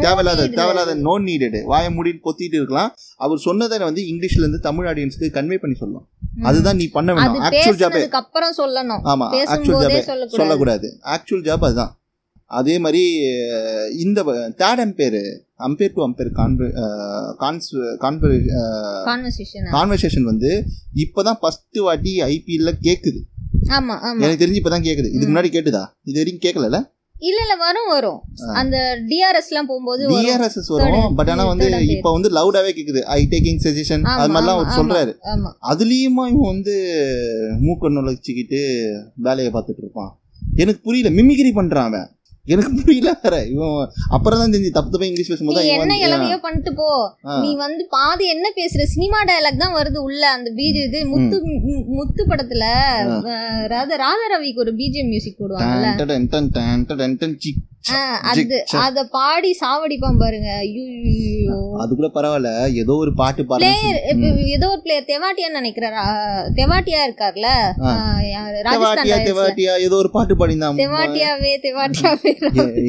தேவையில்லாத. 0.00 0.48
தேவையில்லாத 0.58 0.94
நோ 1.06 1.14
நீடட் 1.28 1.58
வாய 1.72 1.86
மூடிட்டு 1.96 2.22
பொத்திட்டு 2.28 2.58
இருக்கலாம். 2.60 2.90
அவர் 3.16 3.40
சொன்னதை 3.48 3.78
வந்து 3.88 4.04
இங்கிலீஷ்ல 4.10 4.44
இருந்து 4.44 4.60
தமிழ் 4.68 4.88
ஆடியன்ஸ்க்கு 4.90 5.32
கன்வே 5.38 5.58
பண்ணி 5.64 5.78
சொல்லலாம். 5.82 6.06
அதுதான் 6.50 6.78
நீ 6.82 6.86
பண்ண 6.98 7.10
வேண்டாம். 7.14 7.42
ஆக்சுவல் 7.48 7.82
ஜாபே 7.84 8.04
அப்புறம் 8.22 8.54
சொல்லணும். 8.60 9.02
ஆமா 9.14 9.26
ஆக்சுவல் 9.54 9.82
ஜாபே 9.86 10.28
சொல்லக்கூடாது. 10.40 10.88
ஆக்சுவல் 11.16 11.46
ஜாப் 11.48 11.66
அதுதான். 11.70 11.92
அதே 12.52 12.74
மாதிரி 12.78 13.02
இந்த 13.98 14.18
third 14.58 14.82
umpire 14.84 15.20
umpire 15.66 15.94
to 15.94 16.02
umpire 16.06 16.30
cons 17.42 17.68
conversation 18.04 19.68
conversation 19.76 20.26
வந்து 20.32 20.50
இப்பதான் 21.02 21.38
ஃபர்ஸ்ட் 21.40 21.78
வாட்டி 21.78 22.14
ஐபிஎல்ல 22.22 22.72
ஆமா 23.70 23.94
எனக்கு 24.20 24.42
தெரிஞ்சு 24.44 24.60
இப்பதான் 24.62 24.86
கேக்குது. 24.86 25.08
இதுக்கு 25.10 25.28
ம். 25.28 25.32
முன்னாடி 25.32 25.50
கேட்டுதா 25.56 25.82
இது 26.04 26.18
வரைக்கும் 26.20 26.44
கேட்கல 26.46 26.68
இல்ல 27.22 27.40
இல்ல 27.40 27.54
வரும் 27.56 27.88
வரும். 27.88 28.20
அந்த 28.52 28.76
டிஆர்எஸ் 29.08 29.50
எல்லாம் 29.50 29.66
போகும்போது 29.66 30.02
வரும். 30.06 30.18
டிஆர்எஸ் 30.18 30.70
வரும். 30.76 31.14
பட் 31.14 31.28
ஆனா 31.28 31.44
வந்து. 31.44 31.66
இப்ப 31.86 32.12
வந்து 32.12 32.28
லவுடாவே 32.28 32.70
கேக்குது. 32.78 33.00
ஐ 33.16 33.20
டேக்கிங் 33.30 33.60
சஜஷன் 33.66 34.04
அது 34.14 34.32
மாதிரிலாம் 34.32 34.56
அவர் 34.56 34.74
சொல்றாரு. 34.78 35.12
அதுலயுமா 35.70 36.24
இவன் 36.32 36.50
வந்து 36.54 36.74
மூக்க 37.60 37.92
நுழைச்சிக்கிட்டு 37.96 38.60
வேலையை 39.18 39.52
பார்த்துட்டு 39.52 39.82
இருப்பான். 39.84 40.12
எனக்கு 40.56 40.80
புரியல 40.82 41.10
மிமிக்ரி 41.18 41.52
பண்றான் 41.54 41.88
அவன். 41.90 42.08
எனக்கு 42.46 42.70
புரியல 42.76 43.10
வேற. 43.16 43.34
இவன் 43.46 43.74
அப்புறம் 44.10 44.38
தான் 44.38 44.52
தெரிஞ்சு 44.52 44.70
தப்பு 44.70 44.90
தப்பா 44.90 45.06
இங்கிலீஷ் 45.06 45.28
பேசும்போது 45.28 45.60
என்ன 45.74 45.96
இளவையோ 46.04 46.38
பண்ணிட்டு 46.40 46.72
போ. 46.74 46.88
நீ 47.42 47.50
வந்து 47.58 47.84
பாதி 47.90 48.24
என்ன 48.28 48.46
பேசுற? 48.56 48.86
சினிமா 48.88 49.18
டயலாக் 49.24 49.60
தான் 49.60 49.76
வருது 49.76 50.00
உள்ள 50.02 50.22
அந்த 50.30 50.50
பீஜ் 50.56 50.80
இது. 50.82 51.00
முத்து 51.12 51.38
முத்து 51.92 52.24
படத்துல 52.26 52.64
ராதா 53.70 53.96
ராதா 53.96 54.26
ரவிக்கு 54.32 54.64
ஒரு 54.64 54.74
பிஜிஎம் 54.74 55.10
மியூசிக். 55.10 55.38
ஆ, 57.90 58.00
அது. 58.22 58.40
அத 58.80 59.04
பாடி 59.10 59.48
சாவடிப்பான் 59.60 60.18
பாருங்க. 60.18 60.50
ஐயோ. 60.58 61.54
அது 61.78 61.92
கூட 61.94 62.08
பரவாயில்ல 62.14 62.50
ஏதோ 62.76 62.94
ஒரு 62.96 63.12
பாட்டு 63.14 63.42
இப்ப 64.12 64.26
ஏதோ 64.52 64.66
ஒரு 64.68 64.80
பிளேயர் 64.82 65.08
தெவாட்டியான்னு 65.08 65.58
நினைக்கிறேன் 65.58 65.96
தெவாட்டியா 66.56 67.00
இருக்கார்ல? 67.06 67.48
ராஜஸ்தான் 68.66 69.00
தெவாட்டியா 69.30 69.72
ஏதோ 69.86 69.96
ஒரு 69.96 70.10
பாட்டு 70.10 70.36
பாடிந்தான் 70.36 70.80
தெவாட்டியாவே 70.82 71.52
தெவாட்டியாவே. 71.66 72.31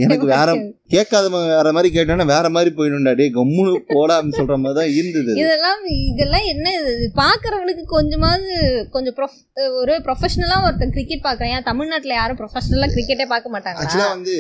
எனக்கு 0.04 0.28
வேற 0.32 0.50
கேட்காத 0.94 1.26
வேற 1.52 1.68
மாதிரி 1.76 1.90
கேட்டோன்னா 1.94 2.26
வேற 2.32 2.46
மாதிரி 2.56 2.72
போயிடும்டா 2.78 3.14
டே 3.20 3.26
கம்முனு 3.38 3.72
போடா 3.92 4.16
அப்படின்னு 4.18 4.40
சொல்ற 4.40 4.58
மாதிரி 4.64 4.78
தான் 4.80 4.92
இருந்தது 5.00 5.32
இதெல்லாம் 5.42 5.82
இதெல்லாம் 6.12 6.48
என்ன 6.54 6.66
இது? 6.80 6.94
பாக்குறவனுக்கு 7.22 7.84
கொஞ்சமாவது 7.96 8.56
கொஞ்சம் 8.96 9.18
ஒரு 9.82 9.96
ப்ரொஃபஷனலா 10.08 10.58
ஒருத்தன் 10.66 10.96
கிரிக்கெட் 10.96 11.26
பாக்குறேன் 11.28 11.54
ஏன் 11.56 11.68
தமிழ்நாட்டுல 11.70 12.16
யாரும் 12.20 12.40
ப்ரொஃபஷனலா 12.42 12.90
கிரிக்கெட்டே 12.96 13.28
பார்க்க 13.34 13.54
மாட்டாங்களா? 13.56 13.84
ஆக்சுவலா 13.84 14.10
வந்து 14.16 14.36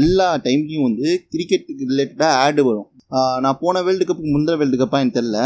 எல்லா 0.00 0.28
டைம்லயும் 0.46 0.88
வந்து 0.88 1.06
கிரிக்கெட்டுக்கு 1.34 1.90
ரிலேட்டடா 1.92 2.30
ஆடு 2.44 2.64
வரும். 2.68 2.88
நான் 3.44 3.60
போன 3.62 3.82
வேர்ல்டு 3.86 4.06
கப்புக்கு 4.06 4.34
முந்தின 4.34 4.58
வேர்ல்டு 4.60 4.78
கப்பா 4.80 5.00
எனக்கு 5.00 5.18
தெரியல. 5.18 5.40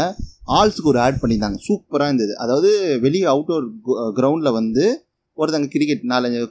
ஆல்ஸுக்கு 0.57 0.91
ஒரு 0.91 0.99
ஆட் 1.05 1.19
பண்ணியிருந்தாங்க. 1.21 1.59
சூப்பராக 1.65 2.09
இருந்தது. 2.09 2.33
அதாவது 2.43 2.69
வெளியே 3.05 3.25
அவுட்டோர் 3.33 3.65
கிரவுண்டில் 4.19 4.57
வந்து 4.59 4.85
ஒருத்தங்க 5.37 5.67
கிரிக்கெட் 5.67 6.01
நாலஞ்சு 6.07 6.47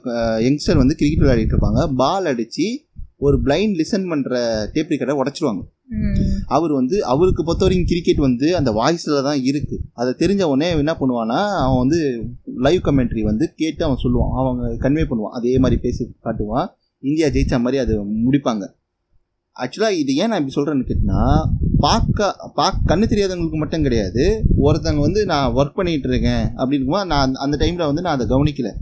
யங்ஸ்டர் 0.47 0.77
வந்து 0.77 0.95
கிரிக்கெட் 0.95 1.27
விளையாடிட்டு 1.27 1.55
இருப்பாங்க. 1.57 1.93
பால் 1.95 2.25
அடித்து 2.25 2.81
ஒரு 3.19 3.39
பிளைண்ட் 3.45 3.81
லிசன் 3.81 4.09
பண்ணுற 4.09 4.65
டேப் 4.73 4.89
ரிக்கார்டை 4.89 5.21
உடச்சிருவாங்க. 5.25 5.61
ம். 5.87 6.17
அவர் 6.47 6.71
வந்து 6.71 7.05
அவருக்கு 7.05 7.43
பொறுத்த 7.43 7.65
வரைக்கும் 7.65 7.89
கிரிக்கெட் 7.89 8.15
வந்து 8.15 8.55
அந்த 8.55 8.71
வாய்ஸில் 8.71 9.23
தான் 9.23 9.39
இருக்குது 9.39 9.77
அதை 9.93 10.13
தெரிஞ்ச 10.17 10.43
உடனே 10.43 10.77
என்ன 10.77 10.91
பண்ணுவான்னா 10.99 11.47
அவன் 11.63 11.77
வந்து 11.77 12.25
லைவ் 12.55 12.81
கமெண்ட்ரி 12.83 13.21
வந்து 13.21 13.53
கேட்டு 13.55 13.85
அவன் 13.85 13.97
சொல்லுவான். 14.03 14.31
அவங்க 14.33 14.89
கன்வே 14.89 15.03
பண்ணுவான். 15.03 15.29
அதே 15.29 15.57
மாதிரி 15.57 15.81
பேசி 15.81 16.11
காட்டுவான். 16.23 16.67
இந்தியா 16.99 17.27
ஜெயிச்ச 17.27 17.49
மாதிரி 17.49 17.77
அது 17.77 18.03
முடிப்பாங்க. 18.31 18.75
ஆக்சுவலாக 19.59 19.91
இது 19.91 20.15
ஏன் 20.15 20.27
நான் 20.27 20.47
இப்படி 20.47 20.69
சொல்கிறேன்னு 20.69 20.83
கேட்டினா 20.83 21.45
பார்க்க 21.79 22.35
பார்க்க 22.55 22.95
கண்ணு 22.95 22.99
தெரியாதவங்களுக்கு 22.99 23.55
மட்டும் 23.55 23.81
கிடையாது. 23.81 24.43
ஒருத்தங்க 24.63 24.97
வந்து 24.97 25.25
நான் 25.25 25.53
ஒர்க் 25.53 25.77
பண்ணிகிட்டு 25.77 26.07
இருக்கேன் 26.07 26.57
அப்படின்னு 26.57 27.05
நான் 27.05 27.09
அந்த- 27.09 27.39
அந்த 27.39 27.57
டைமில் 27.57 27.85
வந்து 27.85 28.01
நான் 28.01 28.19
அதை 28.19 28.27
கவனிக்கல. 28.27 28.73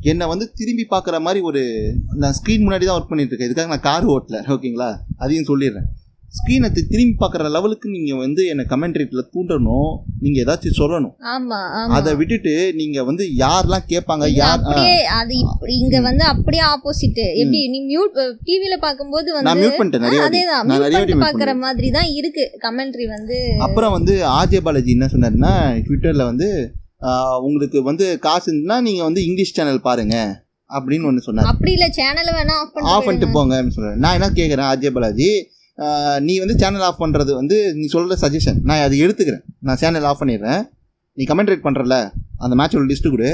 என்னை 0.00 0.26
வந்து 0.26 0.52
திரும்பி 0.54 0.86
பார்க்குற 0.90 1.20
மாதிரி 1.20 1.40
ஒரு 1.40 1.94
நான் 2.14 2.32
ஸ்க்ரீன் 2.32 2.50
முன்னாடி 2.50 2.84
தான் 2.84 3.02
ஒர்க் 3.02 3.12
பண்ணிகிட்டு 3.12 3.32
இருக்கேன் 3.32 3.52
இதுக்காக 3.52 3.68
நான் 3.68 3.80
கார் 3.80 4.06
ஓட்டல. 4.06 4.42
ஓகேங்களா? 4.46 4.96
அதையும் 5.16 5.44
சொல்லிடுறேன். 5.48 6.03
ஸ்க்ரீனை 6.38 6.68
திரும்பி 6.76 7.14
பார்க்குற 7.18 7.50
லெவலுக்கு 7.56 7.86
நீங்கள் 7.96 8.20
வந்து 8.22 8.42
என்னை 8.52 8.64
கமெண்ட்ரேட்டில் 8.72 9.28
தூண்டணும். 9.34 9.90
நீங்கள் 10.22 10.42
ஏதாச்சும் 10.44 10.76
சொல்லணும். 10.80 11.14
அதை 11.98 12.12
விட்டுட்டு 12.20 12.54
நீங்கள் 12.80 13.06
வந்து 13.08 13.24
யாரெல்லாம் 13.42 13.86
கேட்பாங்க 13.92 14.26
யார் 14.40 14.64
அது 15.18 15.34
இங்க 15.80 15.96
வந்து 16.08 16.24
அப்படியே 16.32 16.64
ஆப்போசிட் 16.74 17.22
எப்படி 17.42 17.60
நீ 17.74 17.80
மியூட் 17.92 18.18
டிவில 18.48 18.78
பாக்கும்போது 18.86 19.28
நான் 19.32 19.40
வந்து 19.40 19.62
மியூட் 19.62 19.78
பண்ணிட்டேன் 19.80 20.04
மியூட் 20.06 20.38
நிறைய 20.74 21.18
பாக்குற 21.26 21.54
மாதிரி 21.64 21.90
தான் 21.98 22.10
இருக்கு. 22.20 22.46
கமெண்ட்ரி 22.66 23.08
வந்து 23.16 23.38
அப்புறம் 23.68 23.94
வந்து 23.98 24.16
ஆர்ஜே 24.38 24.62
பாலாஜி 24.68 24.96
என்ன 24.96 25.08
சொன்னாருன்னா 25.16 25.54
ட்விட்டரில் 25.86 26.28
வந்து 26.30 26.48
உங்களுக்கு 27.46 27.78
வந்து 27.90 28.06
காசு 28.26 28.46
இருந்துன்னா 28.50 28.76
நீங்கள் 28.88 29.08
வந்து 29.08 29.22
இங்கிலீஷ் 29.28 29.56
சேனல் 29.56 29.86
பாருங்க 29.88 30.16
அப்படின்னு 30.70 31.08
ஒன்று 31.08 31.26
சொன்னார். 31.26 31.48
அப்படி 31.50 31.72
இல்ல 31.76 31.86
சேனல் 31.98 32.30
வேணா 32.36 32.54
ஆஃப் 32.62 33.06
பண்ணிட்டு 33.06 33.34
போங்க 33.34 33.54
அப்படின்னு 33.56 33.76
சொல்கிறேன் 33.78 34.00
நான் 34.04 34.16
என்ன 34.18 34.28
கேட்குறேன் 34.38 34.68
ஆர்ஜே 34.70 34.90
பாலாஜி? 34.96 35.28
நீ 36.26 36.34
வந்து 36.42 36.56
சேனல் 36.62 36.84
ஆஃப் 36.88 37.00
பண்ணுறது 37.02 37.32
வந்து 37.40 37.56
நீ 37.78 37.86
சொல்கிற 37.94 38.16
சஜஷன் 38.24 38.58
நான் 38.68 38.82
அதை 38.86 38.98
எடுத்துக்கிறேன். 39.06 39.44
நான் 39.66 39.80
சேனல் 39.82 40.08
ஆஃப் 40.10 40.20
பண்ணிடுறேன். 40.22 40.62
நீ 41.18 41.24
கமெண்ட்ரேட் 41.30 41.64
பண்ணுறல 41.66 41.96
அந்த 42.44 42.54
மேட்சோட 42.60 42.84
லிஸ்ட்டு 42.90 43.12
கொடு. 43.14 43.30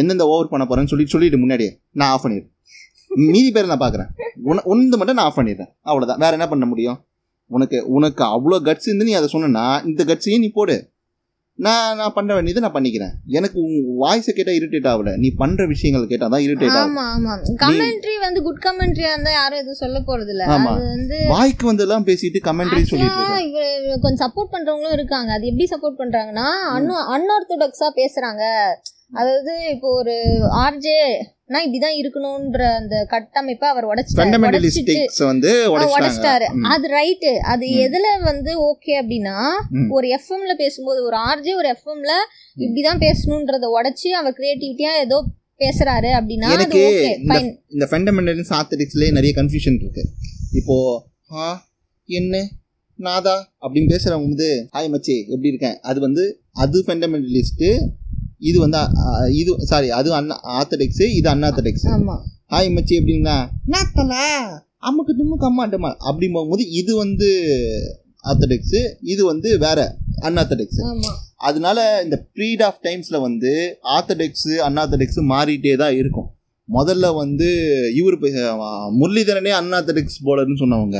எந்தெந்த 0.00 0.24
ஓவர் 0.32 0.50
பண்ண 0.52 0.64
போகிறேன்னு 0.68 0.92
சொல்லி 0.92 1.06
சொல்லிட்டு 1.14 1.38
முன்னாடியே 1.38 1.72
நான் 2.00 2.12
ஆஃப் 2.14 2.24
பண்ணிடுறேன் 2.24 2.50
மீதி 3.32 3.48
பேர் 3.54 3.70
நான் 3.70 3.82
பார்க்குறேன் 3.82 4.10
உன 4.50 4.62
ஒன்று 4.72 4.98
மட்டும் 5.00 5.18
நான் 5.18 5.28
ஆஃப் 5.30 5.38
பண்ணிடுறேன். 5.38 5.70
அவ்வளோதான் 5.90 6.20
வேறு 6.22 6.36
என்ன 6.36 6.46
பண்ண 6.52 6.66
முடியும்? 6.66 6.98
உனக்கு 7.56 7.78
உனக்கு 7.96 8.22
அவ்வளோ 8.34 8.58
கட்ஸ் 8.68 8.88
இருந்து 8.88 9.06
நீ 9.08 9.12
அதை 9.12 9.28
சொன்னா 9.34 9.64
இந்த 9.90 10.02
கட்ஸையும் 10.10 10.42
நீ 10.44 10.48
போடு. 10.58 10.76
நான் 11.58 11.96
நான் 12.00 12.14
பண்ண 12.14 12.30
வேண்டியதை 12.34 12.60
நான் 12.64 12.74
பண்ணிக்கிறேன். 12.76 13.12
எனக்கு 13.38 13.56
உன் 13.64 13.74
வாய்ஸை 14.02 14.32
கேட்டால் 14.36 14.56
இரிட்டேட் 14.58 14.88
ஆகல. 14.92 15.10
நீ 15.22 15.28
பண்ணுற 15.40 15.62
விஷயங்கள் 15.72 16.06
கேட்டால் 16.12 16.32
தான் 16.34 16.44
இரிட்டேட் 16.46 16.76
ஆகும். 16.78 16.96
ஆமா 16.96 17.04
ஆமா. 17.14 17.34
கமெண்ட்ரி 17.62 18.14
வந்து 18.24 18.40
குட் 18.46 18.62
கமெண்ட்ரியா 18.66 19.10
இருந்தா 19.14 19.32
யாரும் 19.36 19.60
எதுவும் 19.62 19.82
சொல்ல 19.82 19.98
போறது 20.08 20.32
இல்ல 20.34 20.46
ஆமா. 20.54 20.72
அது 20.72 20.86
வந்து 20.94 21.18
வாய்க்கு 21.34 21.70
வந்தெல்லாம் 21.70 22.06
பேசிட்டு 22.08 22.40
கமெண்ட்ரி 22.48 22.82
சொல்லிட்டு 22.92 24.00
கொஞ்சம் 24.04 24.22
சப்போர்ட் 24.24 24.54
பண்றவங்களும் 24.54 24.96
இருக்காங்க. 24.98 25.30
அது 25.36 25.50
எப்படி 25.52 25.68
சப்போர்ட் 25.74 26.00
பண்றாங்கன்னா 26.02 26.48
அன்னு 26.76 26.96
அன்ஆர்த்தடாக்ஸா 27.16 27.90
பேசுறாங்க. 28.00 28.44
அதாவது 29.20 29.54
இப்போ 29.74 29.88
ஒரு 30.00 30.14
ஆர்ஜே 30.64 30.98
நான் 31.52 31.64
இப்படிதான் 31.66 31.96
இருக்கணும்ன்ற 31.98 32.62
அந்த 32.72 32.96
கட்டமைப்பை 33.08 33.68
அவர் 33.68 33.86
உடைச்சிட்டாரு. 33.86 34.20
அது 36.72 36.88
ரைட்டு 36.90 37.30
அது. 37.46 37.66
எதுல 37.84 38.06
வந்து 38.22 38.52
ஓகே 38.68 38.94
அப்படின்னா. 39.00 39.36
ஒரு 39.90 40.08
எஃப்எம்ல 40.16 40.54
பேசும்போது 40.56 41.02
ஒரு 41.04 41.18
ஆர்ஜே 41.28 41.54
ஒரு 41.54 41.68
எஃப்எம்ல 41.74 42.14
இப்படிதான் 42.56 43.02
பேசணும்ன்றத 43.02 43.68
உடைச்சு 43.76 44.08
அவர் 44.12 44.36
கிரியேட்டிவிட்டியா 44.38 44.92
ஏதோ 45.00 45.18
பேசுறாரு 45.60 46.10
அப்படின்னா 46.18 46.48
அது 46.48 46.56
எனக்கு 46.58 46.80
ஓகே 46.84 47.10
இந்த 47.16 47.32
ஃபைன் 47.32 47.50
இந்த 47.70 47.86
ஃபண்டமெண்டல்ஸ் 47.90 48.52
ஆத்தடிக்ஸ்லேயே 48.52 49.12
நிறைய 49.12 49.32
கன்ஃபியூஷன் 49.36 49.78
இருக்கு. 49.80 50.02
இப்போ 50.52 50.76
ஆ 51.34 51.44
என்ன? 52.08 52.34
நாதா? 52.98 53.34
அப்படின்னு 53.62 53.92
பேசுறவங்க 53.92 54.28
வந்து 54.28 54.48
ஹாய் 54.72 54.90
மச்சி 54.90 55.14
எப்படி 55.26 55.48
இருக்கேன்? 55.48 55.76
அது 55.82 56.00
வந்து 56.00 56.24
அது 56.56 56.84
ஃபண்டமெண்டலிஸ்ட்டு 56.86 57.68
இது 58.42 58.56
வந்து 58.58 58.80
இது 59.34 59.50
சாரி 59.70 59.88
அது 59.98 60.10
அண்ணா 60.18 60.36
ஆத்தடிக்ஸு 60.56 61.06
இது 61.18 61.28
அன்ஆத்தடிக்ஸ் 61.32 61.86
ஆமா. 61.92 62.16
ஹாய் 62.52 62.70
மச்சி 62.74 62.94
எப்படின்னா 62.98 63.36
நாத்தல 63.72 64.14
அம்முக்கு 64.82 65.12
டிம்முக்கு 65.18 65.46
அம்மாட்டமா 65.48 65.90
அப்படிங்கும் 66.06 66.50
போது 66.50 66.64
இது 66.80 66.92
வந்து 66.96 67.28
ஆத்தடிக்ஸு 68.24 68.80
இது 69.12 69.22
வந்து 69.24 69.50
வேற 69.58 69.78
அன்ஆத்தடிக்ஸ் 70.22 70.80
ஆமா. 70.88 71.12
அதனால 71.48 71.78
இந்த 72.04 72.16
ப்ரீட் 72.34 72.62
ஆஃப் 72.66 72.82
டைம்ஸில் 72.84 73.24
வந்து 73.24 73.52
ஆத்தடிக்ஸு 73.94 74.52
அன்ஆத்தடிக்ஸ் 74.66 75.20
மாறிட்டே 75.32 75.74
தான் 75.76 75.96
இருக்கும். 76.00 76.28
முதல்ல 76.68 77.06
வந்து 77.20 77.48
இவர் 78.00 78.16
முரளிதரனே 78.98 79.52
அன்ஆத்தடிக்ஸ் 79.60 80.18
போலர்னு 80.26 80.60
சொன்னவங்க. 80.62 80.98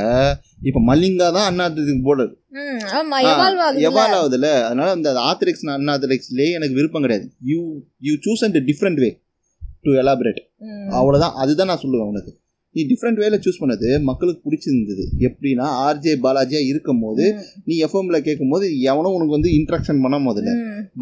இப்போ 0.69 0.81
மல்லிங்கா 0.89 1.29
தான் 1.37 1.49
அன்ஆத்தடிக்ஸ் 1.51 2.07
போலர் 2.09 2.33
ம் 2.63 2.83
ஆமா 2.99 3.19
எவால்வ் 3.33 3.63
ஆகுது 3.67 3.85
எவால் 3.89 4.17
ஆகுதுல்ல. 4.19 4.49
அதனால 4.69 4.89
அந்த 4.97 5.13
ஆத்தடிக்ஸ் 5.31 5.65
அன்ஆத்தடிக்ஸ்லேயே 5.79 6.51
எனக்கு 6.59 6.79
விருப்பம் 6.81 7.05
கிடையாது. 7.07 7.27
You 7.53 7.61
you 8.09 8.15
choose 8.27 8.45
and 8.47 8.61
different 8.71 9.03
way 9.05 9.11
to 9.87 9.93
elaborate 10.03 10.43
அவ்வளோதான் 11.01 11.37
அதுதான் 11.45 11.71
நான் 11.73 11.85
சொல்லுவேன் 11.85 12.11
உனக்கு. 12.13 12.33
நீ 12.77 12.83
டிஃப்ரெண்ட் 12.91 13.19
வேல 13.23 13.39
சூஸ் 13.45 13.61
பண்ணது 13.63 13.89
மக்களுக்கு 14.09 14.41
பிடிச்சிருந்தது. 14.45 15.05
எப்படின்னா 15.27 15.67
ஆர்ஜே 15.87 16.13
பாலாஜியா 16.25 16.61
இருக்கும் 16.71 17.03
போது 17.05 17.25
நீ 17.69 17.75
எஃப்எம்ல 17.87 18.19
கேட்கும் 18.29 18.53
போது 18.53 18.67
எவனும் 18.91 19.15
உனக்கு 19.17 19.37
வந்து 19.37 19.51
இன்ட்ராக்ஷன் 19.59 20.03
பண்ண 20.05 20.19
முதல்ல. 20.29 20.53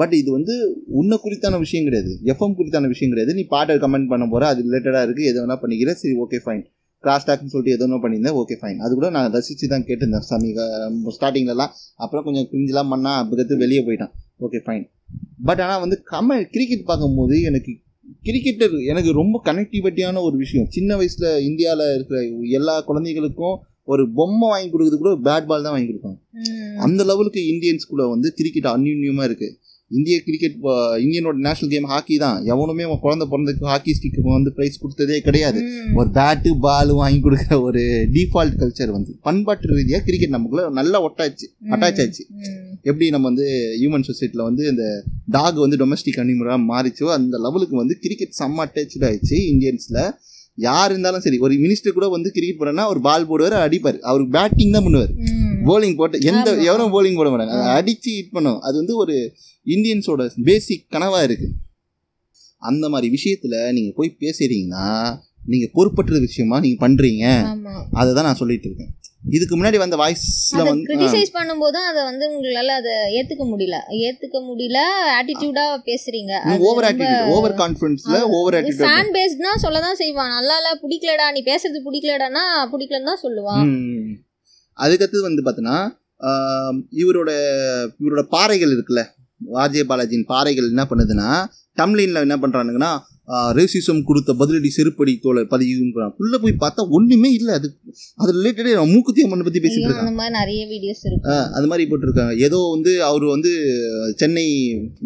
பட் 0.00 0.15
இது 0.21 0.31
வந்து 0.39 0.55
உன்னை 1.00 1.19
குறித்தான 1.25 1.59
விஷயம் 1.65 1.87
கிடையாது. 1.89 2.12
எஃப்எம் 2.33 2.57
குறித்தான 2.61 2.89
விஷயம் 2.95 3.12
கிடையாது. 3.12 3.35
நீ 3.39 3.45
பாட்டை 3.55 3.77
கமெண்ட் 3.85 4.11
பண்ண 4.12 4.27
போற 4.33 4.47
அது 4.53 4.65
ரிலேட்டடாக 4.69 5.07
இருக்குது 5.07 5.29
எது 5.33 5.39
வேணா 5.43 5.57
பண்ணிக்கிற 5.65 5.93
சரி 6.00 6.15
ஓகே 6.25 6.41
ஃபைன் 6.47 6.65
கிராஸ் 7.05 7.27
டாக்னு 7.29 7.53
சொல்லிட்டு 7.53 7.77
எதோ 7.77 7.99
பண்ணியிருந்தேன் 8.05 8.39
ஓகே 8.41 8.57
ஃபைன் 8.62 8.81
அது 8.87 8.93
கூட 8.99 9.09
நான் 9.17 9.31
ரசித்து 9.37 9.69
தான் 9.75 9.87
கேட்டிருந்தேன். 9.91 10.27
சமீக 10.33 10.67
ஸ்டார்டிங்லலாம் 11.17 11.73
அப்புறம் 12.05 12.25
கொஞ்சம் 12.27 12.49
கிரிஞ்செலாம் 12.50 12.91
பண்ணா 12.95 13.12
அதுக்கடுத்து 13.21 13.62
வெளியே 13.62 13.85
போயிட்டான். 13.87 14.12
ஓகே 14.47 14.61
ஃபைன் 14.67 14.85
பட் 15.49 15.62
ஆனால் 15.67 15.81
வந்து 15.85 15.97
கம 16.11 16.37
கிரிக்கெட் 16.57 16.85
பார்க்கும்போது 16.91 17.37
எனக்கு 17.50 17.73
கிரிக்கெட்டர் 18.26 18.76
எனக்கு 18.93 19.11
ரொம்ப 19.21 19.37
கனெக்டிவிட்டியான 19.49 20.23
ஒரு 20.29 20.37
விஷயம். 20.45 20.69
சின்ன 20.76 20.97
வயசில் 21.00 21.29
இந்தியாவில் 21.49 21.85
இருக்கிற 21.97 22.19
எல்லா 22.59 22.75
குழந்தைகளுக்கும் 22.88 23.57
ஒரு 23.93 24.02
பொம்மை 24.19 24.47
வாங்கி 24.52 24.69
கொடுக்குறது 24.73 24.99
கூட 25.02 25.12
பேட் 25.26 25.49
பால் 25.50 25.64
தான் 25.67 25.75
வாங்கி 25.75 25.88
கொடுப்பாங்க. 25.90 26.19
அந்த 26.87 27.00
லெவலுக்கு 27.11 27.43
இந்தியன்ஸ்குள்ள 27.52 28.05
வந்து 28.14 28.29
கிரிக்கெட் 28.38 28.73
அந்யூன்யமாக 28.75 29.29
இருக்குது 29.31 29.55
இந்திய 29.99 30.16
கிரிக்கெட் 30.26 30.56
இந்தியனோட 31.04 31.37
நேஷனல் 31.47 31.70
கேம் 31.73 31.88
ஹாக்கி 31.92 32.16
தான். 32.25 32.37
எவனுமே 32.52 32.85
அவன் 32.88 33.00
குழந்தை 33.04 33.25
பிறந்ததுக்கு 33.32 33.70
ஹாக்கி 33.73 33.92
ஸ்டிக்கு 33.97 34.26
வந்து 34.37 34.52
ப்ரைஸ் 34.56 34.80
கொடுத்ததே 34.82 35.16
கிடையாது. 35.26 35.61
ஒரு 35.99 36.09
பேட்டு 36.18 36.50
பால் 36.66 36.92
வாங்கி 37.00 37.20
கொடுக்குற 37.26 37.59
ஒரு 37.68 37.82
டிஃபால்ட் 38.16 38.59
கல்ச்சர் 38.61 38.94
வந்து. 38.97 39.12
பண்பாட்டு 39.28 39.73
ரீதியாக 39.73 40.02
கிரிக்கெட் 40.09 40.35
நமக்குள்ள 40.37 40.64
நல்லா 40.80 41.00
ஒட்டாச்சு 41.09 41.49
அட்டாச் 41.75 42.00
ஆச்சு. 42.04 42.25
எப்படி 42.88 43.06
நம்ம 43.14 43.26
வந்து 43.30 43.47
ஹியூமன் 43.80 44.09
சொசைட்டியில் 44.11 44.47
வந்து 44.49 44.64
இந்த 44.73 44.85
டாக் 45.37 45.59
வந்து 45.64 45.80
டொமஸ்டிக் 45.82 46.20
அனிமலாக 46.25 46.61
மாறிச்சோ 46.73 47.09
அந்த 47.18 47.38
லெவலுக்கு 47.47 47.82
வந்து 47.82 47.97
கிரிக்கெட் 48.06 48.38
செம்ம 48.40 48.64
அட்டாச்சு 48.66 49.06
ஆயிடுச்சு 49.11 49.37
இந்தியன்ஸில் 49.52 50.02
யார் 50.59 50.90
இருந்தாலும் 50.92 51.23
சரி 51.25 51.38
ஒரு 51.47 51.54
மினிஸ்டர் 51.64 51.97
கூட 51.99 52.06
வந்து 52.14 52.30
கிரிக்கெட் 52.37 52.61
போடனா 52.62 52.85
அவர் 52.88 52.99
பால் 53.06 53.28
போடுவார் 53.28 53.54
அடிப்பார். 53.66 53.99
அவர் 54.11 54.25
பேட்டிங் 54.35 54.75
தான் 54.76 54.85
பண்ணுவார். 54.87 55.12
போலிங் 55.69 55.97
போட்டு 55.97 56.19
எந்த. 56.21 56.50
எவரும் 56.69 56.93
போலிங் 56.95 57.17
போட 57.17 57.29
மாட்டாங்க. 57.31 57.57
அதை. 57.57 57.73
அடிச்சு 57.79 58.11
ஹிட் 58.19 58.33
பண்ணும். 58.33 58.61
அது 58.61 58.76
வந்து 58.76 58.97
ஒரு 58.97 59.17
இந்தியன்ஸோட 59.67 60.31
பேசிக் 60.45 60.87
கனவா 60.93 61.23
இருக்கு. 61.23 61.49
அந்த 62.62 62.88
மாதிரி 62.88 63.09
விஷயத்துல 63.17 63.73
நீங்க 63.73 63.93
போய் 63.97 64.17
பேசுறீங்கன்னா 64.21 64.87
நீங்க 65.45 65.67
பொறுப்பற்ற 65.73 66.19
விஷயமா 66.19 66.61
நீங்க 66.61 66.88
பண்றீங்க. 66.88 67.26
ஆமா. 67.52 67.75
அதை 67.93 68.14
தான் 68.14 68.26
நான் 68.29 68.40
சொல்லிட்டு 68.40 68.69
இருக்கேன். 68.69 68.90
இதுக்கு 69.37 69.55
முன்னாடி 69.57 69.76
வந்த 69.76 69.97
வாய்ஸ்ல 69.97 70.61
வந்து 70.69 70.88
கிரிட்டிசைஸ் 70.90 71.33
பண்ணும்போது 71.38 71.79
அதை 71.88 72.00
வந்து 72.05 72.25
உங்களால 72.35 72.75
அதை 72.81 72.93
ஏத்துக்க 73.19 73.45
முடியல. 73.52 73.79
ஏத்துக்க 74.07 74.38
முடியல 74.49 74.79
ஆட்டிடியூடா 75.17 75.64
பேசுறீங்க. 75.88 76.33
ஓவர் 76.69 76.87
ஆட்டிடியூட் 76.88 77.33
ஓவர் 77.37 77.55
கான்ஃபிடன்ஸ்ல 77.55 78.17
ஓவர் 78.38 78.57
ஆட்டிடியூட் 78.59 78.87
ஃபேன் 78.87 79.12
பேஸ்ட்னா 79.19 79.52
சொல்ல 79.57 79.81
தான் 79.81 79.97
செய்வான். 79.97 80.33
நல்லா 80.38 80.57
இல்ல 80.61 80.73
பிடிக்கலடா 80.85 81.29
நீ 81.37 81.43
பேசுறது 81.52 81.81
பிடிக்கலடானா 81.88 82.45
பிடிக்கலன்னு 82.75 83.11
தான் 83.12 83.25
சொல்லுவான். 83.26 83.64
அதுக்கடுத்தது 84.80 85.28
வந்து 85.28 85.44
பார்த்தீங்கன்னா 85.44 85.78
ஆம், 86.20 86.78
இவரோட 87.02 87.30
இவரோட 88.00 88.22
பாறைகள் 88.32 88.75
இருக்குல்ல 88.75 89.02
ஆர்ஜே 89.60 89.82
பாலாஜியின் 89.90 90.28
பாறைகள் 90.32 90.70
என்ன 90.72 90.82
பண்ணுதுன்னா 90.90 91.28
டம்லின்ல 91.78 92.25
என்ன 92.26 92.37
பண்றானுங்கன்னா 92.38 92.90
ரேசிசம் 93.56 94.00
கொடுத்த 94.04 94.30
பதிலடி 94.38 94.70
செருப்படி 94.76 95.12
தோலை 95.18 95.42
பதிவுன்றான் 95.50 96.14
உள்ள 96.22 96.34
போய் 96.38 96.54
பார்த்தா 96.62 96.82
ஒண்ணுமே 96.96 97.30
இல்லை. 97.30 97.52
அது 97.58 97.68
அது 98.18 98.30
ரிலேட்டடே 98.37 98.72
மூக்குத்தி 98.92 99.25
அம்மனை 99.26 99.44
பத்தி 99.46 99.60
பேசிட்டு 99.64 100.14
மாதிரி 100.14 100.34
நிறைய 100.38 100.62
வீடியோஸ் 100.66 101.02
இருக்கு. 101.08 101.37
அது 101.56 101.68
மாதிரி 101.70 101.84
போட்டிருக்காங்க. 101.90 102.34
ஏதோ 102.46 102.58
வந்து 102.75 102.92
அவர் 103.08 103.26
வந்து 103.34 103.52
சென்னை 104.22 104.46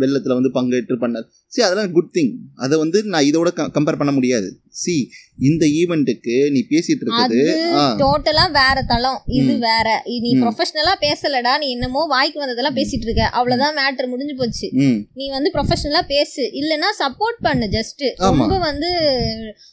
வெள்ளத்தில் 0.02 0.38
வந்து 0.38 0.52
பங்கேற்று 0.56 0.98
பண்ணார். 1.04 1.26
சி 1.52 1.66
அதெல்லாம் 1.66 1.92
குட் 1.92 2.12
திங் 2.16 2.32
அதை 2.58 2.78
வந்து 2.84 3.00
நான் 3.14 3.28
இதோட 3.30 3.48
கம்பேர் 3.76 4.00
பண்ண 4.02 4.14
முடியாது. 4.18 4.48
சி 4.74 5.10
இந்த 5.38 5.66
ஈவெண்ட்டுக்கு 5.66 6.50
நீ 6.50 6.64
பேசிட்டு 6.70 7.72
ஆ. 7.72 7.94
டோட்டலா 7.94 8.46
வேற 8.46 8.84
தளம். 8.86 9.22
இது. 9.26 9.52
வேற. 9.58 10.02
நீ. 10.04 10.34
ப்ரொஃபஷனலா 10.34 10.94
பேசலடா. 11.00 11.58
நீ 11.58 11.70
என்னமோ 11.70 12.06
வாய்க்கு 12.06 12.38
வந்ததெல்லாம் 12.38 12.76
பேசிட்டு 12.76 13.02
இருக்க 13.02 13.26
அவ்வளவுதான் 13.26 13.74
மேட்டர் 13.74 14.06
முடிஞ்சு 14.06 14.34
போச்சு. 14.36 14.70
நீ 15.14 15.28
வந்து 15.28 15.50
ப்ரொஃபஷனலா 15.54 16.02
பேசு. 16.06 16.42
இல்லனா 16.42 16.84
சப்போர்ட் 16.98 17.40
பண்ணு 17.40 17.64
ஜஸ்ட். 17.64 18.12
ரொம்ப 18.16 18.58
வந்து 18.58 18.88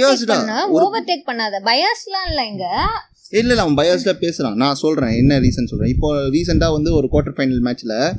ஓவர்டேக் 0.74 1.30
பண்ணாத. 1.30 1.62
பயாஸ்லாம் 1.64 2.28
இல்ல 2.28 2.46
இங்க. 2.46 2.88
இல்லை 3.32 3.58
இல்லை 3.58 3.58
அவன் 3.58 3.86
பயாஸ்டாக 3.86 4.14
பேசுகிறான் 4.14 4.56
நான் 4.56 4.76
சொல்கிறேன் 4.76 5.12
என்ன 5.12 5.40
ரீசன் 5.40 5.66
சொல்கிறேன் 5.66 5.94
இப்போ 5.94 6.16
ரீசெண்டாக 6.16 6.72
வந்து 6.72 6.96
ஒரு 6.96 7.10
குவார்டர் 7.12 7.40
ஃபைனல் 7.40 7.62
மேட்ச்சில் 7.64 8.12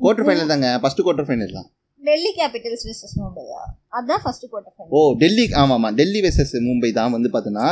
குவார்டர் 0.00 0.28
ஃபைனல் 0.28 0.46
தாங்க. 0.46 0.80
ஃபஸ்ட்டு 0.82 1.06
குவார்டர் 1.06 1.30
ஃபைனல் 1.30 1.52
தான். 1.52 1.70
டெல்லி 2.06 2.30
கேபிட்டல்ஸ் 2.36 2.84
வெர்சஸ் 2.86 3.14
மும்பையா? 3.18 3.60
அதான் 3.92 4.22
ஃபர்ஸ்ட் 4.22 4.46
குவார்டர் 4.46 4.90
ஓ 4.90 5.00
டெல்லி 5.18 5.44
ஆமாம் 5.54 5.76
ஆமாம் 5.76 5.94
டெல்லி 5.94 6.20
வெர்சஸ் 6.20 6.54
மும்பை 6.66 6.90
தான் 6.92 7.12
வந்து 7.12 7.30
பார்த்தோன்னா 7.32 7.66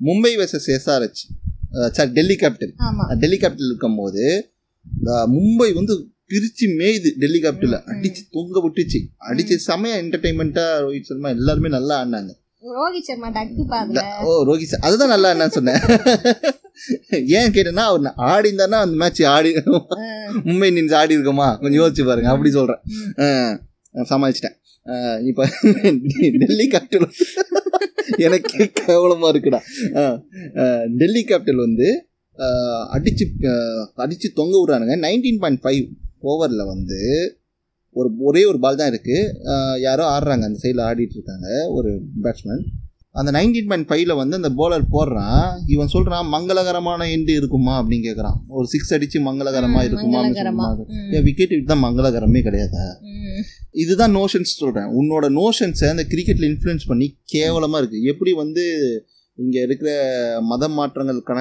Mumbai 0.00 0.32
versus 0.36 0.68
SRH 0.74 1.22
sir 1.92 2.10
Delhi 2.12 2.36
Capital 2.36 2.72
ஆமா. 2.86 3.04
டெல்லி 3.18 3.38
கேபிட்டல் 3.38 3.70
இருக்கும்போது 3.70 4.24
மும்பை 5.34 5.68
வந்து 5.74 5.94
பிரிச்சு 6.30 6.66
மேயுது 6.78 7.08
டெல்லி 7.18 7.40
கேபிட்டல. 7.40 7.76
அடிச்சு 7.92 8.22
தொங்க 8.30 8.60
விட்டுச்சு. 8.60 8.98
அடிச்சு 9.28 9.54
செமையா 9.66 9.94
என்டர்டைன்மெண்ட்டா 10.02 10.64
ரோஹித் 10.84 11.02
சர்மா 11.02 11.28
எல்லாருமே 11.28 11.68
நல்லா 11.68 11.94
ஆடினாங்க. 12.00 12.32
ரோஹித் 12.74 13.06
சர்மா 13.06 13.28
டக்கு 13.30 13.64
ஓ 14.24 14.44
ரோஹித் 14.44 14.70
சர்- 14.70 14.80
அதுதான் 14.80 15.08
நல்லா 15.08 15.32
என்னன்னு 15.32 15.56
சொன்னேன். 15.58 15.80
ஏன் 17.34 17.52
கேட்டேன்னா 17.52 17.84
அவர் 17.84 18.06
ஆடி 18.28 18.48
இருந்தாருன்னா 18.50 18.80
அந்த 18.84 18.96
மேட்ச் 18.96 19.22
ஆடி 19.32 19.50
மும்பை 20.46 20.66
இந்தியன்ஸ் 20.70 20.94
ஆடி 20.94 21.16
இருக்கோமா? 21.16 21.48
கொஞ்சம் 21.60 21.80
யோசிச்சு 21.82 22.06
பாருங்க 22.06 22.30
அப்படி 22.30 22.50
சொல்றேன். 22.50 22.82
சமாளிச்சிட்டேன். 24.10 24.56
இப்போ 25.30 25.42
டெல்லி 26.42 26.66
கேபிட்டல் 26.72 27.08
எனக்கு 28.26 28.58
கேவலமாக 28.80 29.30
இருக்குடா. 29.32 29.60
டெல்லி 31.00 31.22
கேபிட்டல் 31.30 31.64
வந்து 31.66 31.88
அடித்து 32.96 33.24
அடித்து 34.04 34.28
தொங்க 34.40 34.54
விடுறானுங்க. 34.60 34.96
நைன்டீன் 35.06 35.40
பாயிண்ட் 35.42 35.62
ஃபைவ் 35.64 35.84
ஓவரில் 36.32 36.70
வந்து 36.74 37.00
ஒரு 38.00 38.08
ஒரே 38.28 38.42
ஒரு 38.50 38.58
பால் 38.62 38.78
தான் 38.80 38.92
இருக்குது 38.92 39.80
யாரோ 39.86 40.04
ஆடுறாங்க. 40.14 40.44
அந்த 40.48 40.58
சைடில் 40.64 40.86
ஆடிட்டு 40.88 41.16
இருக்காங்க. 41.18 41.48
ஒரு 41.76 41.90
பேட்ஸ்மேன் 42.24 42.64
அந்த 43.14 43.30
நைன்டீன் 43.36 43.68
பாயிண்ட் 43.70 43.88
ஃபைவ்ல 43.90 44.14
வந்து 44.20 44.38
அந்த 44.40 44.50
போலர் 44.60 44.84
போடுறான். 44.94 45.42
இவன் 45.66 45.90
சொல்றான் 45.92 46.26
மங்களகரமான 46.34 47.06
எண்டு 47.16 47.32
இருக்குமா? 47.40 47.74
அப்படின்னு 47.80 48.06
கேட்குறான் 48.08 48.38
ஒரு 48.48 48.66
சிக்ஸ் 48.66 48.94
அடிச்சு 48.94 49.18
மங்களகரமா 49.28 49.80
இருக்குமா 49.88 50.20
விக்கெட் 51.28 51.54
தான் 51.72 51.82
மங்களகரமே. 51.84 52.40
கிடையாது? 52.48 52.82
இதுதான் 53.82 54.14
நோஷன்ஸ் 54.20 54.58
சொல்கிறேன் 54.62 54.90
உன்னோட 55.00 55.28
நோஷன்ஸை 55.40 55.88
அந்த 55.88 56.04
கிரிக்கெட்டில் 56.12 56.48
இன்ஃப்ளூயன்ஸ் 56.50 56.86
பண்ணி 56.86 57.06
கேவலமாக 57.24 57.80
இருக்குது 57.82 58.10
எப்படி 58.12 58.32
வந்து 58.32 58.64
இங்கே 59.38 59.60
இருக்கிற 59.60 59.90
மதம் 60.42 60.72
மாற்றங்கள் 60.72 61.22
கண 61.22 61.38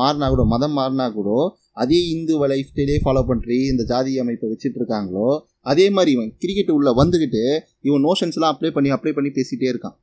மாறினா 0.00 0.28
கூட 0.28 0.44
மதம் 0.44 0.76
மாறினா 0.78 1.06
கூட 1.12 1.30
அதே 1.72 2.00
இந்து 2.08 2.46
லைஃப் 2.46 2.70
ஸ்டைலே 2.72 2.96
ஃபாலோ 3.04 3.22
பண்ணுறி 3.28 3.58
இந்த 3.72 3.82
ஜாதி 3.84 4.12
அமைப்பை 4.18 4.48
வச்சுட்டு 4.50 4.78
இருக்காங்களோ 4.80 5.28
அதே 5.62 5.90
மாதிரி 5.90 6.10
இவன் 6.10 6.32
கிரிக்கெட் 6.38 6.70
உள்ள 6.70 6.90
வந்துக்கிட்டு 6.92 7.42
இவன் 7.80 8.04
நோஷன்ஸ்லாம் 8.08 8.54
அப்ளை 8.54 8.70
பண்ணி 8.70 8.90
அப்ளை 8.92 9.12
பண்ணி 9.12 9.30
பேசிகிட்டே 9.30 9.68
இருக்கான். 9.70 9.96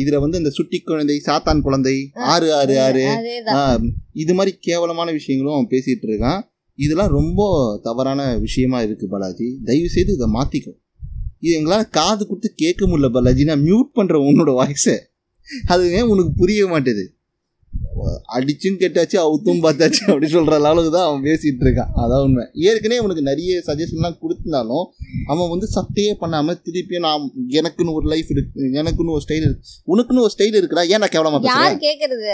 இதில் 0.00 0.22
வந்து 0.24 0.38
இந்த 0.38 0.50
சுட்டி 0.50 0.78
குழந்தை 0.80 1.16
சாத்தான் 1.26 1.60
குழந்தை 1.66 1.94
ஆறு 2.32 2.48
ஆறு 2.54 2.74
ஆறு. 2.86 3.06
இது 4.12 4.34
மாதிரி 4.38 4.56
கேவலமான 4.66 5.08
விஷயங்களும் 5.18 5.70
பேசிட்டு 5.70 6.06
இருக்கான். 6.10 6.40
இதெல்லாம் 6.78 7.12
ரொம்ப 7.18 7.40
தவறான 7.82 8.20
விஷயமா 8.38 8.78
இருக்கு 8.86 9.06
பாலாஜி. 9.08 9.48
தயவு 9.64 9.88
செய்து 9.88 10.14
இதை 10.14 10.28
மாத்திக்கும் 10.34 10.78
இது 11.44 11.52
எங்களால் 11.58 11.88
காது 11.98 12.22
கொடுத்து 12.26 12.48
கேட்க 12.62 12.82
முடியல 12.86 13.08
பாலாஜி. 13.16 13.44
நான் 13.50 13.64
மியூட் 13.68 13.90
பண்ற 13.92 14.18
உன்னோட 14.28 14.50
வாய்ஸை 14.60 14.96
அது 15.72 15.82
ஏன் 15.98 16.08
உனக்கு 16.12 16.32
புரிய 16.42 16.62
மாட்டேது? 16.66 17.04
அடிச்சும் 18.36 18.78
கேட்டாச்சு 18.80 19.16
அவுத்தும் 19.22 19.62
பார்த்தாச்சு 19.64 20.02
அப்படி 20.08 20.28
சொல்ற 20.32 20.54
அளவுக்கு 20.60 20.90
தான் 20.96 21.06
அவன் 21.08 21.24
பேசிட்டு 21.28 21.64
இருக்கான். 21.66 21.90
அதான் 22.02 22.24
உண்மை. 22.26 22.44
ஏற்கனவே 22.68 23.00
உனக்கு 23.06 23.22
நிறைய 23.30 23.62
சஜஷன்லாம் 23.68 24.20
கொடுத்திருந்தாலும் 24.22 24.84
அவன் 25.32 25.50
வந்து 25.54 25.68
சட்டையே 25.76 26.12
பண்ணாம 26.22 26.56
திருப்பியும் 26.66 27.06
நான் 27.08 27.24
எனக்குன்னு 27.60 27.96
ஒரு 27.98 28.06
லைஃப் 28.14 28.30
இருக்கு 28.34 28.68
எனக்குன்னு 28.82 29.16
ஒரு 29.16 29.24
ஸ்டைல் 29.26 29.46
இருக்கு. 29.48 29.64
உனக்குன்னு 29.94 30.24
ஒரு 30.26 30.34
ஸ்டைல் 30.36 30.60
இருக்குடா 30.60 30.86
ஏன் 30.92 31.02
நான் 31.04 31.14
கேவலமா 31.16 31.40
பேசுறேன் 31.40 31.66
யார் 31.66 31.84
கேக்குறது? 31.88 32.30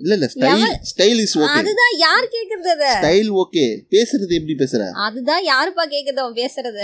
இல்ல 0.00 0.12
இல்ல 0.16 0.26
ஸ்டைல் 0.32 0.62
ஸ்டைல் 0.90 1.20
இஸ் 1.24 1.34
ஓகே 1.40 1.58
அதுதான் 1.58 1.92
யார் 2.04 2.24
கேக்குறது 2.36 2.70
அத? 2.72 2.86
ஸ்டைல் 2.96 3.28
ஓகே 3.42 3.64
பேசுறது 3.94 4.32
எப்படி 4.38 4.54
பேசுற? 4.62 4.82
அதுதான் 5.06 5.42
யாருப்பா 5.50 5.84
கேக்குறது 5.94 6.22
அவன் 6.24 6.38
பேசுறத? 6.42 6.80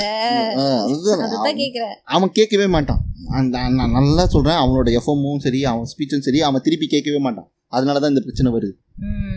அதுதான். 0.82 1.22
அதுதான் 1.26 1.60
கேக்குறேன் 1.62 1.96
அவன் 2.16 2.36
கேட்கவே 2.38 2.68
மாட்டான். 2.76 3.00
அந்த 3.38 3.56
நான் 3.78 3.96
நல்லா 3.98 4.26
சொல்றேன் 4.34 4.60
அவனோட 4.62 4.90
எஃப்எம்மும் 5.00 5.42
சரி 5.46 5.62
அவன் 5.72 5.90
ஸ்பீச்சும் 5.92 6.26
சரி 6.28 6.40
அவன் 6.48 6.64
திருப்பி 6.66 6.88
கேட்கவே 6.94 7.20
மாட்டான். 7.26 7.48
அதனால 7.76 8.00
தான் 8.02 8.12
இந்த 8.12 8.22
பிரச்சனை 8.26 8.50
வருது. 8.56 8.74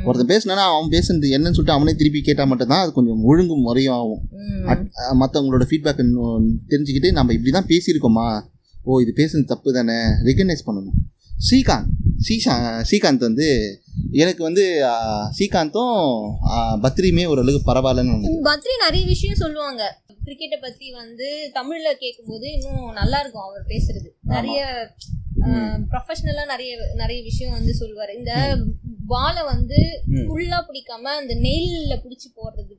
ஒருத்தன் 0.08 0.32
பேசினா 0.32 0.64
அவன் 0.70 0.94
பேசுனது 0.96 1.28
என்னன்னு 1.36 1.56
சொல்லிட்டு 1.58 1.78
அவனே 1.78 1.94
திருப்பி 2.00 2.22
கேட்டால் 2.28 2.50
மட்டும் 2.52 2.72
தான் 2.74 2.84
அது 2.84 2.92
கொஞ்சம் 2.98 3.22
ஒழுங்கும் 3.30 3.66
முறையும் 3.68 3.96
ஆகும். 4.00 4.22
மற்றவங்களோட 5.22 5.66
ஃபீட்பேக் 5.70 6.02
தெரிஞ்சுக்கிட்டு 6.72 7.12
நம்ம 7.18 7.34
இப்படி 7.38 7.54
தான் 7.58 7.70
பேசியிருக்கோமா? 7.74 8.28
ஓ 8.90 9.00
இது 9.04 9.14
பேசுனது 9.22 9.52
தப்பு 9.54 9.74
தானே? 9.80 9.98
ரெகனைஸ் 10.30 10.68
பண்ணணும். 10.68 11.00
ஸ்ரீகாந்த் 11.48 11.92
ஸ்ரீஷா 12.26 12.54
ஸ்ரீகாந்த் 12.90 13.28
வந்து 13.30 13.48
எனக்கு 14.24 14.42
வந்து 14.48 14.64
ஸ்ரீகாந்தும் 15.38 15.98
பத்ரியுமே 16.84 17.24
ஓரளவுக்கு 17.32 17.70
பரவாயில்லன்னு 17.70 18.38
பத்ரி 18.50 18.76
நிறைய 18.86 19.04
விஷயம் 19.14 19.42
சொல்லுவாங்க. 19.44 19.84
கிரிக்கெட்டை 20.26 20.58
பத்தி 20.66 20.88
வந்து 21.02 21.28
தமிழ்ல 21.58 21.90
கேட்கும்போது 22.04 22.46
இன்னும் 22.58 22.86
நல்லா 23.00 23.18
இருக்கும் 23.24 23.48
அவர் 23.48 23.66
பேசுறது. 23.74 24.10
நிறைய 24.36 24.60
ப்ரொஃபஷனலா 25.92 26.46
நிறைய 26.46 26.78
நிறைய 26.94 27.24
விஷயம் 27.24 27.54
வந்து 27.54 27.74
சொல்லுவாரு. 27.80 28.18
இந்த 28.18 28.34
பாலை 29.08 29.44
வந்து 29.44 30.02
ம். 30.08 30.28
ஃபுல்லா 30.28 30.60
பிடிக்காம 30.68 31.04
அந்த 31.22 31.34
நெயில்ல 31.36 31.94
பிடிச்சி 32.04 32.28
போடுறது. 32.36 32.76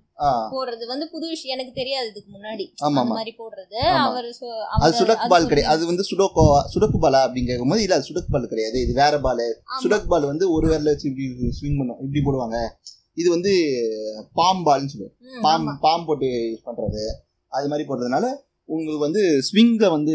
போடுறது 0.52 0.86
வந்து 0.86 1.08
புது 1.10 1.28
விஷயம். 1.28 1.58
எனக்கு 1.58 1.72
தெரியாது 1.72 2.08
இதுக்கு 2.08 2.38
முன்னாடி. 2.38 2.72
அந்த 2.78 3.04
மாதிரி 3.04 3.36
போடுறது. 3.38 3.78
அவர் 3.98 4.26
அது 4.70 4.94
சுடக் 4.94 5.28
பால் 5.28 5.46
கிடையாது. 5.46 5.74
அது 5.74 5.86
வந்து 5.86 6.04
சுடோக்கோ 6.10 6.60
சுடக்கு 6.66 6.98
பாலா 7.00 7.20
அப்படின்னு 7.26 7.46
கேட்கும்போது 7.46 7.82
இல்ல 7.82 7.94
அது 7.94 8.04
சுடக் 8.04 8.30
பால் 8.30 8.48
கிடையாது. 8.48 8.80
இது 8.80 8.92
வேற 8.92 9.20
பால். 9.20 9.60
சுடக் 9.82 10.08
பால் 10.08 10.24
வந்து 10.24 10.52
ஒரு 10.52 10.68
வேர்ல 10.68 10.84
வச்சு 10.84 11.10
இப்படி 11.10 11.28
ஸ்விங் 11.60 11.78
பண்ணும். 11.78 12.00
இப்படி 12.00 12.22
போடுவாங்க. 12.24 12.56
இது 13.14 13.30
வந்து 13.30 13.52
பாம் 14.32 14.66
பால்னு 14.66 14.86
சொல்லுவோம் 14.86 15.42
பாம். 15.42 15.78
பாம் 15.80 16.04
போட்டு 16.04 16.26
யூஸ் 16.26 16.68
பண்றது. 16.68 17.04
அது 17.48 17.68
மாதிரி 17.68 17.88
போடுறதுனால 17.88 18.26
உங்களுக்கு 18.64 18.98
வந்து 18.98 19.40
ஸ்விங்ல 19.52 19.90
வந்து 19.90 20.14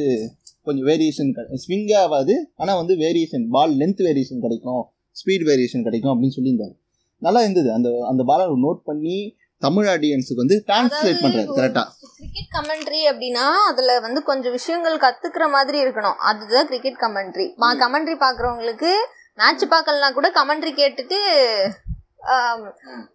கொஞ்சம் 0.70 0.86
வேரியேஷன் 0.86 1.32
ஸ்விங் 1.68 1.96
ஆகாது 1.96 2.36
ஆனா 2.56 2.76
வந்து 2.76 2.94
வேரியேஷன் 2.96 3.46
பால் 3.50 3.72
லென்த் 3.72 4.02
வேரியேஷன் 4.02 4.42
கிடைக்கும் 4.42 4.84
ஸ்பீட் 5.20 5.46
வேரியேஷன் 5.50 5.84
கிடைக்கும் 5.84 6.14
அப்படின்னு 6.14 6.36
சொல்லியிருந்தாரு. 6.38 6.76
நல்லா 7.18 7.40
இருந்தது. 7.42 7.74
அந்த 7.74 7.90
அந்த 8.10 8.24
பாலை 8.24 8.46
நோட் 8.46 8.82
பண்ணி 8.84 9.38
தமிழ் 9.58 9.88
ஆடியன்ஸுக்கு 9.88 10.36
வந்து 10.36 10.64
டிரான்ஸ்லேட் 10.68 11.18
அதாவது 11.18 11.28
பண்றாரு 11.28 11.56
கரெக்டா 11.58 11.84
கிரிக்கெட் 12.18 12.52
கமெண்ட்ரி 12.58 13.02
அப்படின்னா 13.14 13.48
அதுல 13.70 14.00
வந்து 14.00 14.24
கொஞ்சம் 14.24 14.52
விஷயங்கள் 14.52 14.98
கத்துக்கிற 14.98 15.50
மாதிரி 15.52 15.84
இருக்கணும். 15.84 16.16
அதுதான் 16.30 16.66
கிரிக்கெட் 16.66 17.00
கமெண்ட்ரி 17.00 17.54
கமெண்ட்ரி 17.58 18.16
பாக்குறவங்களுக்கு 18.20 18.92
மேட்ச் 19.36 19.64
பார்க்கலனா 19.64 20.14
கூட 20.14 20.32
கமெண்ட்ரி 20.32 20.72
கேட்டுட்டு 20.72 21.20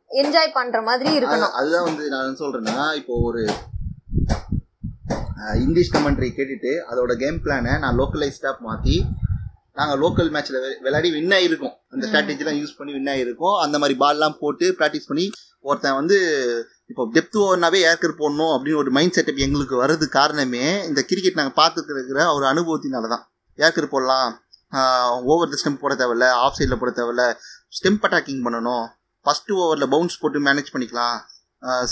என்ஜாய் 0.09 0.53
பண்ற 0.53 0.83
மாதிரி 0.83 1.19
இருக்கணும். 1.19 1.29
அது- 1.29 1.59
அதுதான் 1.61 1.85
வந்து 1.85 2.09
நான் 2.09 2.25
என்ன 2.25 2.39
சொல்றேன்னா 2.39 2.97
இப்போ 2.97 3.15
ஒரு 3.23 3.49
இங்கிலீஷ் 5.65 5.93
கமெண்ட்ரி 5.95 6.29
கேட்டுட்டு 6.39 6.73
அதோட 6.91 7.13
கேம் 7.23 7.39
பிளானை 7.45 7.73
நான் 7.85 7.99
லோக்கலைஸ்டாக 8.01 8.57
மாற்றி 8.67 8.97
நாங்கள் 9.79 9.99
லோக்கல் 10.03 10.31
மேட்ச்சில் 10.35 10.59
விளையாடி 10.85 11.09
வின் 11.15 11.35
ஆகிருக்கோம் 11.37 11.75
அந்த. 11.93 12.05
ஸ்ட்ராட்டஜிலாம் 12.09 12.59
யூஸ் 12.61 12.77
பண்ணி 12.79 12.93
வின் 12.97 13.11
ஆகிருக்கோம் 13.15 13.57
அந்த 13.65 13.77
மாதிரி 13.83 13.95
பால்லாம் 14.03 14.37
போட்டு 14.43 14.67
ப்ராக்டிஸ் 14.79 15.09
பண்ணி 15.11 15.25
ஒருத்தன் 15.69 15.99
வந்து 15.99 16.17
இப்போ 16.91 17.03
டெப்த் 17.15 17.39
ஓவர்னாவே 17.43 17.79
ஏர்க்கர் 17.91 18.19
போடணும் 18.21 18.53
அப்படின்னு 18.55 18.81
ஒரு 18.83 18.91
மைண்ட் 18.97 19.17
செட்டப் 19.17 19.43
எங்களுக்கு 19.47 19.77
வர்றது 19.83 20.07
காரணமே 20.19 20.65
இந்த 20.89 21.01
கிரிக்கெட் 21.11 21.39
நாங்கள் 21.41 21.59
பார்த்துட்டு 21.61 21.93
இருக்கிற 21.97 22.21
ஒரு 22.37 22.45
அனுபவத்தினால 22.53 23.09
தான். 23.15 23.25
ஏர்க்கர் 23.59 23.93
போடலாம். 23.95 24.31
ஓவர் 25.33 25.53
த 25.53 25.59
ஸ்டெம்ப் 25.63 25.83
போட 25.83 25.95
தேவையில்ல 26.01 26.29
ஆஃப் 26.45 26.57
சைடில் 26.59 26.81
போட 26.83 26.93
தேவையில்ல. 26.99 27.25
ஸ்டெம்ப் 27.79 28.05
அட்டாக்கிங் 28.07 28.43
பண்ணணும். 28.47 28.87
ஃபஸ்ட்டு 29.27 29.59
ஓவரில் 29.63 29.91
பவுன்ஸ் 29.95 30.21
போட்டு 30.23 30.41
மேனேஜ் 30.49 30.73
பண்ணிக்கலாம். 30.75 31.19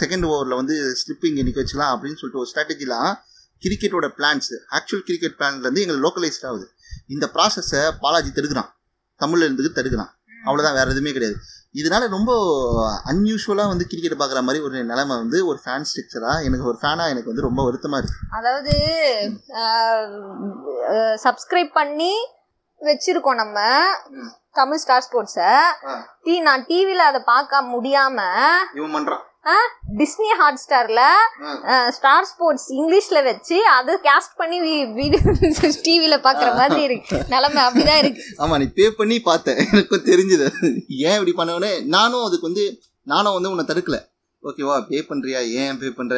செகண்ட் 0.01 0.25
ஓவரில் 0.31 0.59
வந்து 0.61 0.75
ஸ்லிப்பிங் 1.03 1.39
இன்னைக்கு 1.43 1.61
வச்சுக்கலாம் 1.63 1.93
அப்படின்னு 1.95 2.19
சொல்லிட்டு 2.21 2.43
ஒரு 2.43 2.51
ஸ்ட்ராட்டஜிலாம் 2.53 3.11
கிரிக்கெட்டோட 3.65 4.07
பிளான்ஸ் 4.19 4.53
ஆக்சுவல் 4.77 5.05
கிரிக்கெட் 5.09 5.39
பிளான்லேருந்து 5.41 5.83
எங்களுக்கு 5.85 6.07
லோக்கலைஸ்ட் 6.07 6.47
ஆகுது. 6.51 6.67
இந்த 7.15 7.25
ப்ராசஸை 7.37 7.83
பாலாஜி 8.05 8.31
தடுக்கிறான். 8.37 8.71
தமிழ்ல 9.21 9.47
இருந்துக்கு 9.49 9.79
தடுக்கிறான். 9.79 10.13
அவ்வளோதான் 10.47 10.79
வேற 10.79 10.87
எதுவுமே 10.95 11.13
கிடையாது. 11.17 11.37
இதனால 11.81 12.09
ரொம்ப 12.15 12.31
அன்யூஷுவலாக 13.11 13.73
வந்து 13.73 13.85
கிரிக்கெட் 13.91 14.17
பார்க்குற 14.21 14.41
மாதிரி 14.47 14.61
ஒரு 14.67 14.77
நிலைமை 14.91 15.15
வந்து 15.23 15.39
ஒரு 15.51 15.59
ஃபேன் 15.65 15.87
ஸ்ட்ரக்சராக 15.91 16.47
எனக்கு 16.49 16.69
ஒரு 16.71 16.79
ஃபேனாக 16.83 17.13
எனக்கு 17.13 17.31
வந்து 17.33 17.47
ரொம்ப 17.49 17.61
வருத்தமாக 17.69 18.01
இருக்கு. 18.03 18.27
அதாவது 18.39 18.75
சப்ஸ்கிரைப் 21.27 21.73
பண்ணி 21.81 22.13
வச்சிருக்கோம் 22.81 23.41
நம்ம. 23.43 23.59
தமிழ் 24.61 24.81
ஸ்டார் 24.83 25.05
ஸ்போர்ட்ஸை. 25.07 25.53
டீ 26.25 26.35
நான் 26.49 26.65
டிவியில் 26.71 27.09
அதை 27.11 27.21
பார்க்க 27.33 27.63
முடியாம 27.75 28.19
இவன் 28.79 28.95
பண்ணுறான் 28.97 29.23
டிஸ்னி 30.01 30.29
ஹாட் 30.41 30.61
ஸ்டார்ல 30.63 31.01
ஸ்டார் 31.97 32.27
ஸ்போர்ட்ஸ் 32.31 32.67
இங்கிலீஷ்ல 32.77 33.19
வச்சு 33.25 33.57
அதை 33.77 33.95
கேஸ்ட் 34.07 34.37
பண்ணி 34.37 34.59
டிவியில 35.87 36.17
பாக்குற 36.27 36.49
மாதிரி 36.61 36.83
இருக்கு. 36.89 37.17
நிலைமை 37.29 37.61
அப்படிதான் 37.65 38.01
இருக்கு. 38.03 38.23
ஆமாம் 38.37 38.61
நீ 38.63 38.67
பே 38.79 38.87
பண்ணி 39.01 39.17
பார்த்தேன். 39.21 39.59
எனக்கும் 39.65 40.07
தெரிஞ்சுது. 40.11 40.47
ஏன் 41.09 41.17
இப்படி 41.19 41.35
பண்ணவனே? 41.41 41.73
நானும் 41.97 42.25
அதுக்கு 42.25 42.49
வந்து 42.51 42.65
நானும் 43.07 43.37
வந்து 43.37 43.53
உன்னை 43.53 43.67
தடுக்கல. 43.69 43.99
ஓகேவா 44.43 44.77
பே 44.89 44.99
பண்ணுறியா 45.09 45.41
ஏன் 45.63 45.77
பே 45.81 45.89
பண்ணுற 45.99 46.15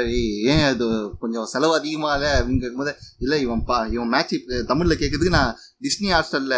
ஏன் 0.52 0.64
அது 0.68 0.86
கொஞ்சம் 1.22 1.48
செலவு 1.52 1.74
அதிகமாக 1.74 2.14
இல்லை? 2.16 2.30
அப்படின்னு 2.38 2.62
கேட்கும்போது 2.62 2.92
இல்லை 3.18 3.38
இவன் 3.40 3.64
பா 3.64 3.78
இவன் 3.96 4.08
மேட்ச் 4.08 4.34
தமிழில் 4.66 5.00
கேட்கறதுக்கு 5.02 5.38
நான் 5.38 5.52
டிஸ்னி 5.86 6.08
ஹாட்ஸ்டாரில் 6.14 6.56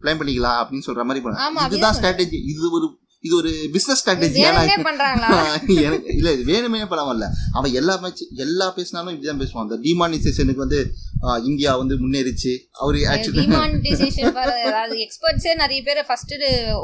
ப்ளான் 0.00 0.20
பண்ணிக்கலாம் 0.20 0.60
அப்படின்னு 0.62 0.86
சொல்கிற 0.88 1.04
மாதிரி 1.04 1.22
அப்படிதான் 1.24 1.70
இதுதான் 1.70 1.96
ஸ்ட்ராட்டஜி 1.98 2.40
இது 2.52 2.70
ஒரு 2.70 2.88
இது 3.26 3.34
ஒரு 3.40 3.50
பிஸ்னஸ் 3.74 4.00
ஸ்ட்ராட்டஜி 4.02 4.40
எனக்கு 5.88 6.10
இல்ல 6.18 6.28
இது 6.36 6.44
வேணுமே 6.52 6.80
பரவாயில்ல. 6.92 7.26
அவன் 7.52 7.76
எல்லா 7.80 7.96
மேட்ச் 8.02 8.22
எல்லா 8.44 8.66
பேசினாலும் 8.76 9.12
இப்படிதான் 9.14 9.42
பேசுவான். 9.42 9.66
அந்த 9.66 9.78
டிமானிசேஷனுக்கு 9.86 10.64
வந்து 10.64 10.80
இந்தியா 11.50 11.70
வந்து 11.82 11.94
முன்னேறிச்சு. 12.02 12.52
அவரு 12.82 12.98
எக்ஸ்பர்ட்ஸே 15.04 15.54
நிறைய 15.62 15.80
பேர் 15.88 16.00
ஃபர்ஸ்ட் 16.08 16.34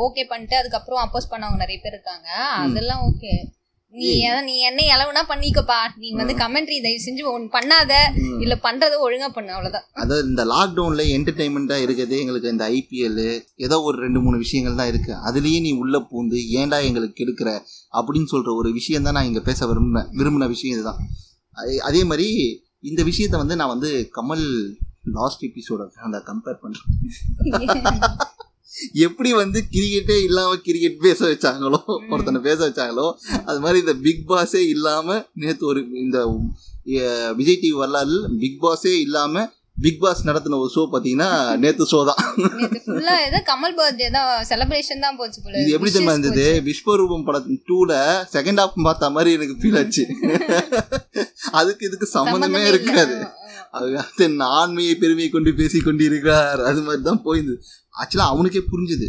ஓகே 0.06 0.24
பண்ணிட்டு 0.28 0.56
அதுக்கப்புறம் 0.56 1.02
அப்போஸ் 1.04 1.32
பண்ணவங்க 1.32 1.64
நிறைய 1.64 1.78
பேர் 1.84 1.96
இருக்காங்க. 1.96 2.28
அதெல்லாம் 2.66 3.02
ஓகே 3.10 3.32
நீ 3.92 4.18
நீ 4.42 4.58
என்ன 4.58 4.82
இளவுனா 4.82 5.32
பண்ணிக்கப்பா. 5.32 5.74
நீ 5.96 6.10
வந்து 6.10 6.34
கமெண்ட்ரி 6.34 6.82
தயவு 6.82 7.00
செஞ்சு 7.04 7.32
ஒன்று 7.32 7.58
பண்ணாத. 7.58 7.92
இல்ல 8.40 8.54
பண்றத 8.54 8.92
ஒழுங்கா 8.94 9.28
பண்ணு 9.28 9.52
அவ்வளவுதான். 9.52 9.82
அதாவது 9.92 10.28
இந்த 10.28 10.44
லாக்டவுன்ல 10.44 11.02
என்டர்டைன்மெண்டா 11.06 11.82
இருக்கிறது 11.82 12.18
எங்களுக்கு 12.18 12.48
இந்த 12.48 12.68
ஐபிஎல் 12.68 13.42
ஏதோ 13.56 13.80
ஒரு 13.80 13.98
ரெண்டு 13.98 14.20
மூணு 14.20 14.36
விஷயங்கள் 14.36 14.74
தான் 14.74 14.86
இருக்கு. 14.86 15.12
அதுலயே 15.12 15.60
நீ 15.60 15.72
உள்ள 15.72 15.98
பூந்து 15.98 16.38
ஏன்டா 16.52 16.82
எங்களுக்கு 16.82 17.24
கெடுக்கிற 17.24 17.60
அப்படின்னு 17.92 18.26
சொல்ற 18.32 18.54
ஒரு 18.54 18.72
விஷயம் 18.72 19.02
தான் 19.02 19.12
நான் 19.12 19.24
இங்க 19.24 19.40
பேச 19.40 19.66
விரும்பின 19.66 20.06
விரும்பின 20.12 20.46
விஷயம் 20.46 20.76
இதுதான். 20.76 20.98
அதே- 21.56 21.76
அதே 21.76 22.04
மாதிரி 22.04 22.60
இந்த 22.80 23.02
விஷயத்த 23.02 23.36
வந்து 23.36 23.56
நான் 23.56 23.68
வந்து 23.68 24.10
கமல் 24.16 24.74
லாஸ்ட் 25.12 25.44
எபிசோட 25.44 25.90
அந்த 25.92 26.18
கம்பேர் 26.18 26.58
பண்றேன். 26.60 27.06
எப்படி 29.06 29.30
வந்து 29.40 29.58
கிரிக்கெட்டே 29.74 30.16
இல்லாம 30.28 30.58
கிரிக்கெட் 30.66 30.98
பேச 31.06 31.20
வச்சாங்களோ 31.30 31.80
ஒருத்தனை 32.12 32.42
பேச 32.48 32.58
வச்சாங்களோ 32.66 33.06
அது 33.48 33.58
மாதிரி 33.64 33.82
இந்த 33.84 33.94
பிக் 34.06 34.24
பாஸே 34.30 34.62
இல்லாம 34.74 35.18
நேத்து 35.42 35.66
ஒரு 35.72 35.82
இந்த 36.04 36.18
விஜய் 37.40 37.60
டிவி 37.64 37.76
வரலாறு 37.82 38.20
பிக் 38.44 38.62
பாஸே 38.62 38.94
இல்லாம 39.06 39.44
பிக் 39.84 40.00
பாஸ் 40.00 40.26
நடத்தின 40.28 40.56
ஒரு 40.62 40.70
ஷோ 40.72 40.82
பாத்தீங்கன்னா 40.92 41.28
நேத்து 41.62 41.84
ஷோ 41.92 42.00
தான். 42.08 42.18
ஃபுல்லா 42.86 43.14
ஏதோ 43.28 43.38
கமல் 43.48 43.76
பர்த்டே 43.78 44.08
தான் 44.16 44.28
செலிப்ரேஷன் 44.50 45.04
தான் 45.04 45.16
போச்சு 45.20 45.38
போல. 45.44 45.54
இது 45.60 45.74
எப்படி 45.76 45.92
தெரியுமா 45.94 46.14
இருந்தது? 46.14 46.44
விஸ்வரூபம் 46.66 47.24
படத்தின் 47.28 47.62
டூல 47.70 47.92
செகண்ட் 48.34 48.60
ஹாஃப் 48.62 48.76
பார்த்த 48.88 49.10
மாதிரி 49.16 49.30
எனக்கு 49.38 49.56
ஃபீல் 49.62 49.78
ஆச்சு. 49.80 50.04
அதுக்கு 51.60 51.86
இதுக்கு 51.88 52.08
சம்மந்தமே. 52.16 52.62
இருக்காது. 52.72 53.16
தன் 54.18 54.40
ஆண்மையை 54.58 54.94
பெருமையை 55.02 55.28
கொண்டு 55.34 55.50
பேசி 55.60 55.78
கொண்டு 55.84 56.02
இருக்கிறார் 56.08 56.60
அது 56.70 56.80
மாதிரி 56.86 57.02
தான் 57.08 57.22
போயிருந்தது 57.26 57.60
ஆக்சுவலாக 58.00 58.32
அவனுக்கே 58.32 58.60
புரிஞ்சுது. 58.72 59.06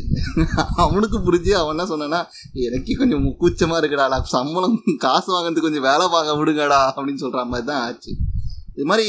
அவனுக்கு 0.83 1.17
புரிஞ்சு 1.27 1.51
அவன் 1.59 1.73
என்ன 1.75 1.85
சொன்னான்னா 1.91 2.19
எனக்கே 2.65 2.95
கொஞ்சம் 3.01 3.23
கூச்சமாக 3.41 3.79
இருக்குடா 3.81 4.19
சம்பளம் 4.35 4.77
காசு 5.05 5.29
வாங்குறதுக்கு 5.33 5.67
கொஞ்சம் 5.67 5.87
வேலை 5.89 6.05
வாங்க 6.15 6.33
விடுங்கடா 6.39 6.79
அப்படின்னு 6.95 7.23
சொல்கிற 7.23 7.43
மாதிரி 7.51 7.67
தான் 7.71 7.81
ஆச்சு. 7.85 8.11
இது 8.75 8.87
மாதிரி 8.91 9.07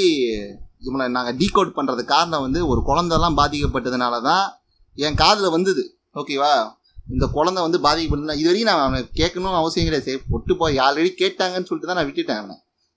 இவனை 0.88 1.05
நாங்கள் 1.17 1.37
டீகோட் 1.40 1.77
பண்ணுறது 1.79 2.03
காரணம் 2.14 2.45
வந்து 2.47 2.62
ஒரு 2.73 2.81
குழந்தெல்லாம் 2.88 3.38
பாதிக்கப்பட்டதுனால 3.40 4.14
தான் 4.31 4.45
என் 4.99 5.21
காதில் 5.23 5.55
வந்தது. 5.57 5.85
ஓகேவா 6.21 6.53
இந்த 7.14 7.25
குழந்தை 7.37 7.61
வந்து 7.67 7.79
பாதிக்கப்பட்டதுனா 7.87 8.37
இது 8.40 8.49
வரைக்கும் 8.51 8.71
நான் 8.71 8.85
அவனை 8.85 9.01
கேட்கணும் 9.21 9.61
அவசியம் 9.61 9.88
கிடையாது. 9.88 10.09
சரி 10.11 10.23
பொட்டு 10.33 10.53
போய் 10.61 10.85
ஆல்ரெடி 10.87 11.11
கேட்டாங்கன்னு 11.23 11.69
சொல்லிட்டு 11.71 11.90
தான் 11.90 12.01
நான் 12.01 12.09
விட்டுட்டேன் 12.11 12.40
அவனை. 12.43 12.57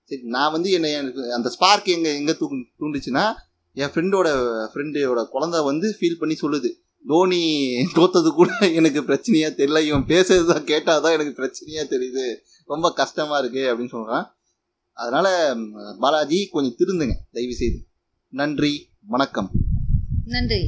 சரி 0.10 0.22
நான் 0.24 0.52
வந்து 0.52 0.72
என்னை 0.72 0.92
எனக்கு 0.92 1.34
அந்த 1.34 1.50
ஸ்பார்க் 1.50 1.88
எங்கே 1.96 2.12
எங்கே 2.16 2.34
தூ 2.34 2.48
தூண்டுச்சுன்னா 2.80 3.34
என் 3.74 3.92
ஃப்ரெண்டோட 3.94 4.28
ஃப்ரெண்டோட 4.74 5.24
குழந்தை 5.30 5.64
வந்து 5.64 5.98
ஃபீல் 6.00 6.20
பண்ணி 6.20 6.36
சொல்லுது. 6.42 6.70
தோனி 7.06 7.42
தோத்தது 7.98 8.30
கூட 8.40 8.52
எனக்கு 8.60 9.02
பிரச்சனையாக 9.02 9.52
தெரியல. 9.60 9.80
இவன் 9.90 10.06
பேசுறது 10.08 10.46
தான் 10.46 10.64
கேட்டால் 10.64 11.02
தான் 11.02 11.12
எனக்கு 11.12 11.34
பிரச்சனையாக 11.42 11.86
தெரியுது. 11.94 12.26
ரொம்ப 12.66 12.94
கஷ்டமாக 12.94 13.42
இருக்குது 13.44 13.70
அப்படின்னு 13.72 13.96
சொல்கிறான் 13.98 14.26
அதனால் 14.94 15.32
பாலாஜி 16.00 16.48
கொஞ்சம் 16.48 16.78
திருந்துங்க. 16.80 17.16
தயவு 17.32 17.54
செய்து 17.54 17.80
நன்றி. 18.34 18.74
வணக்கம். 19.08 19.52
நன்றி. 20.26 20.62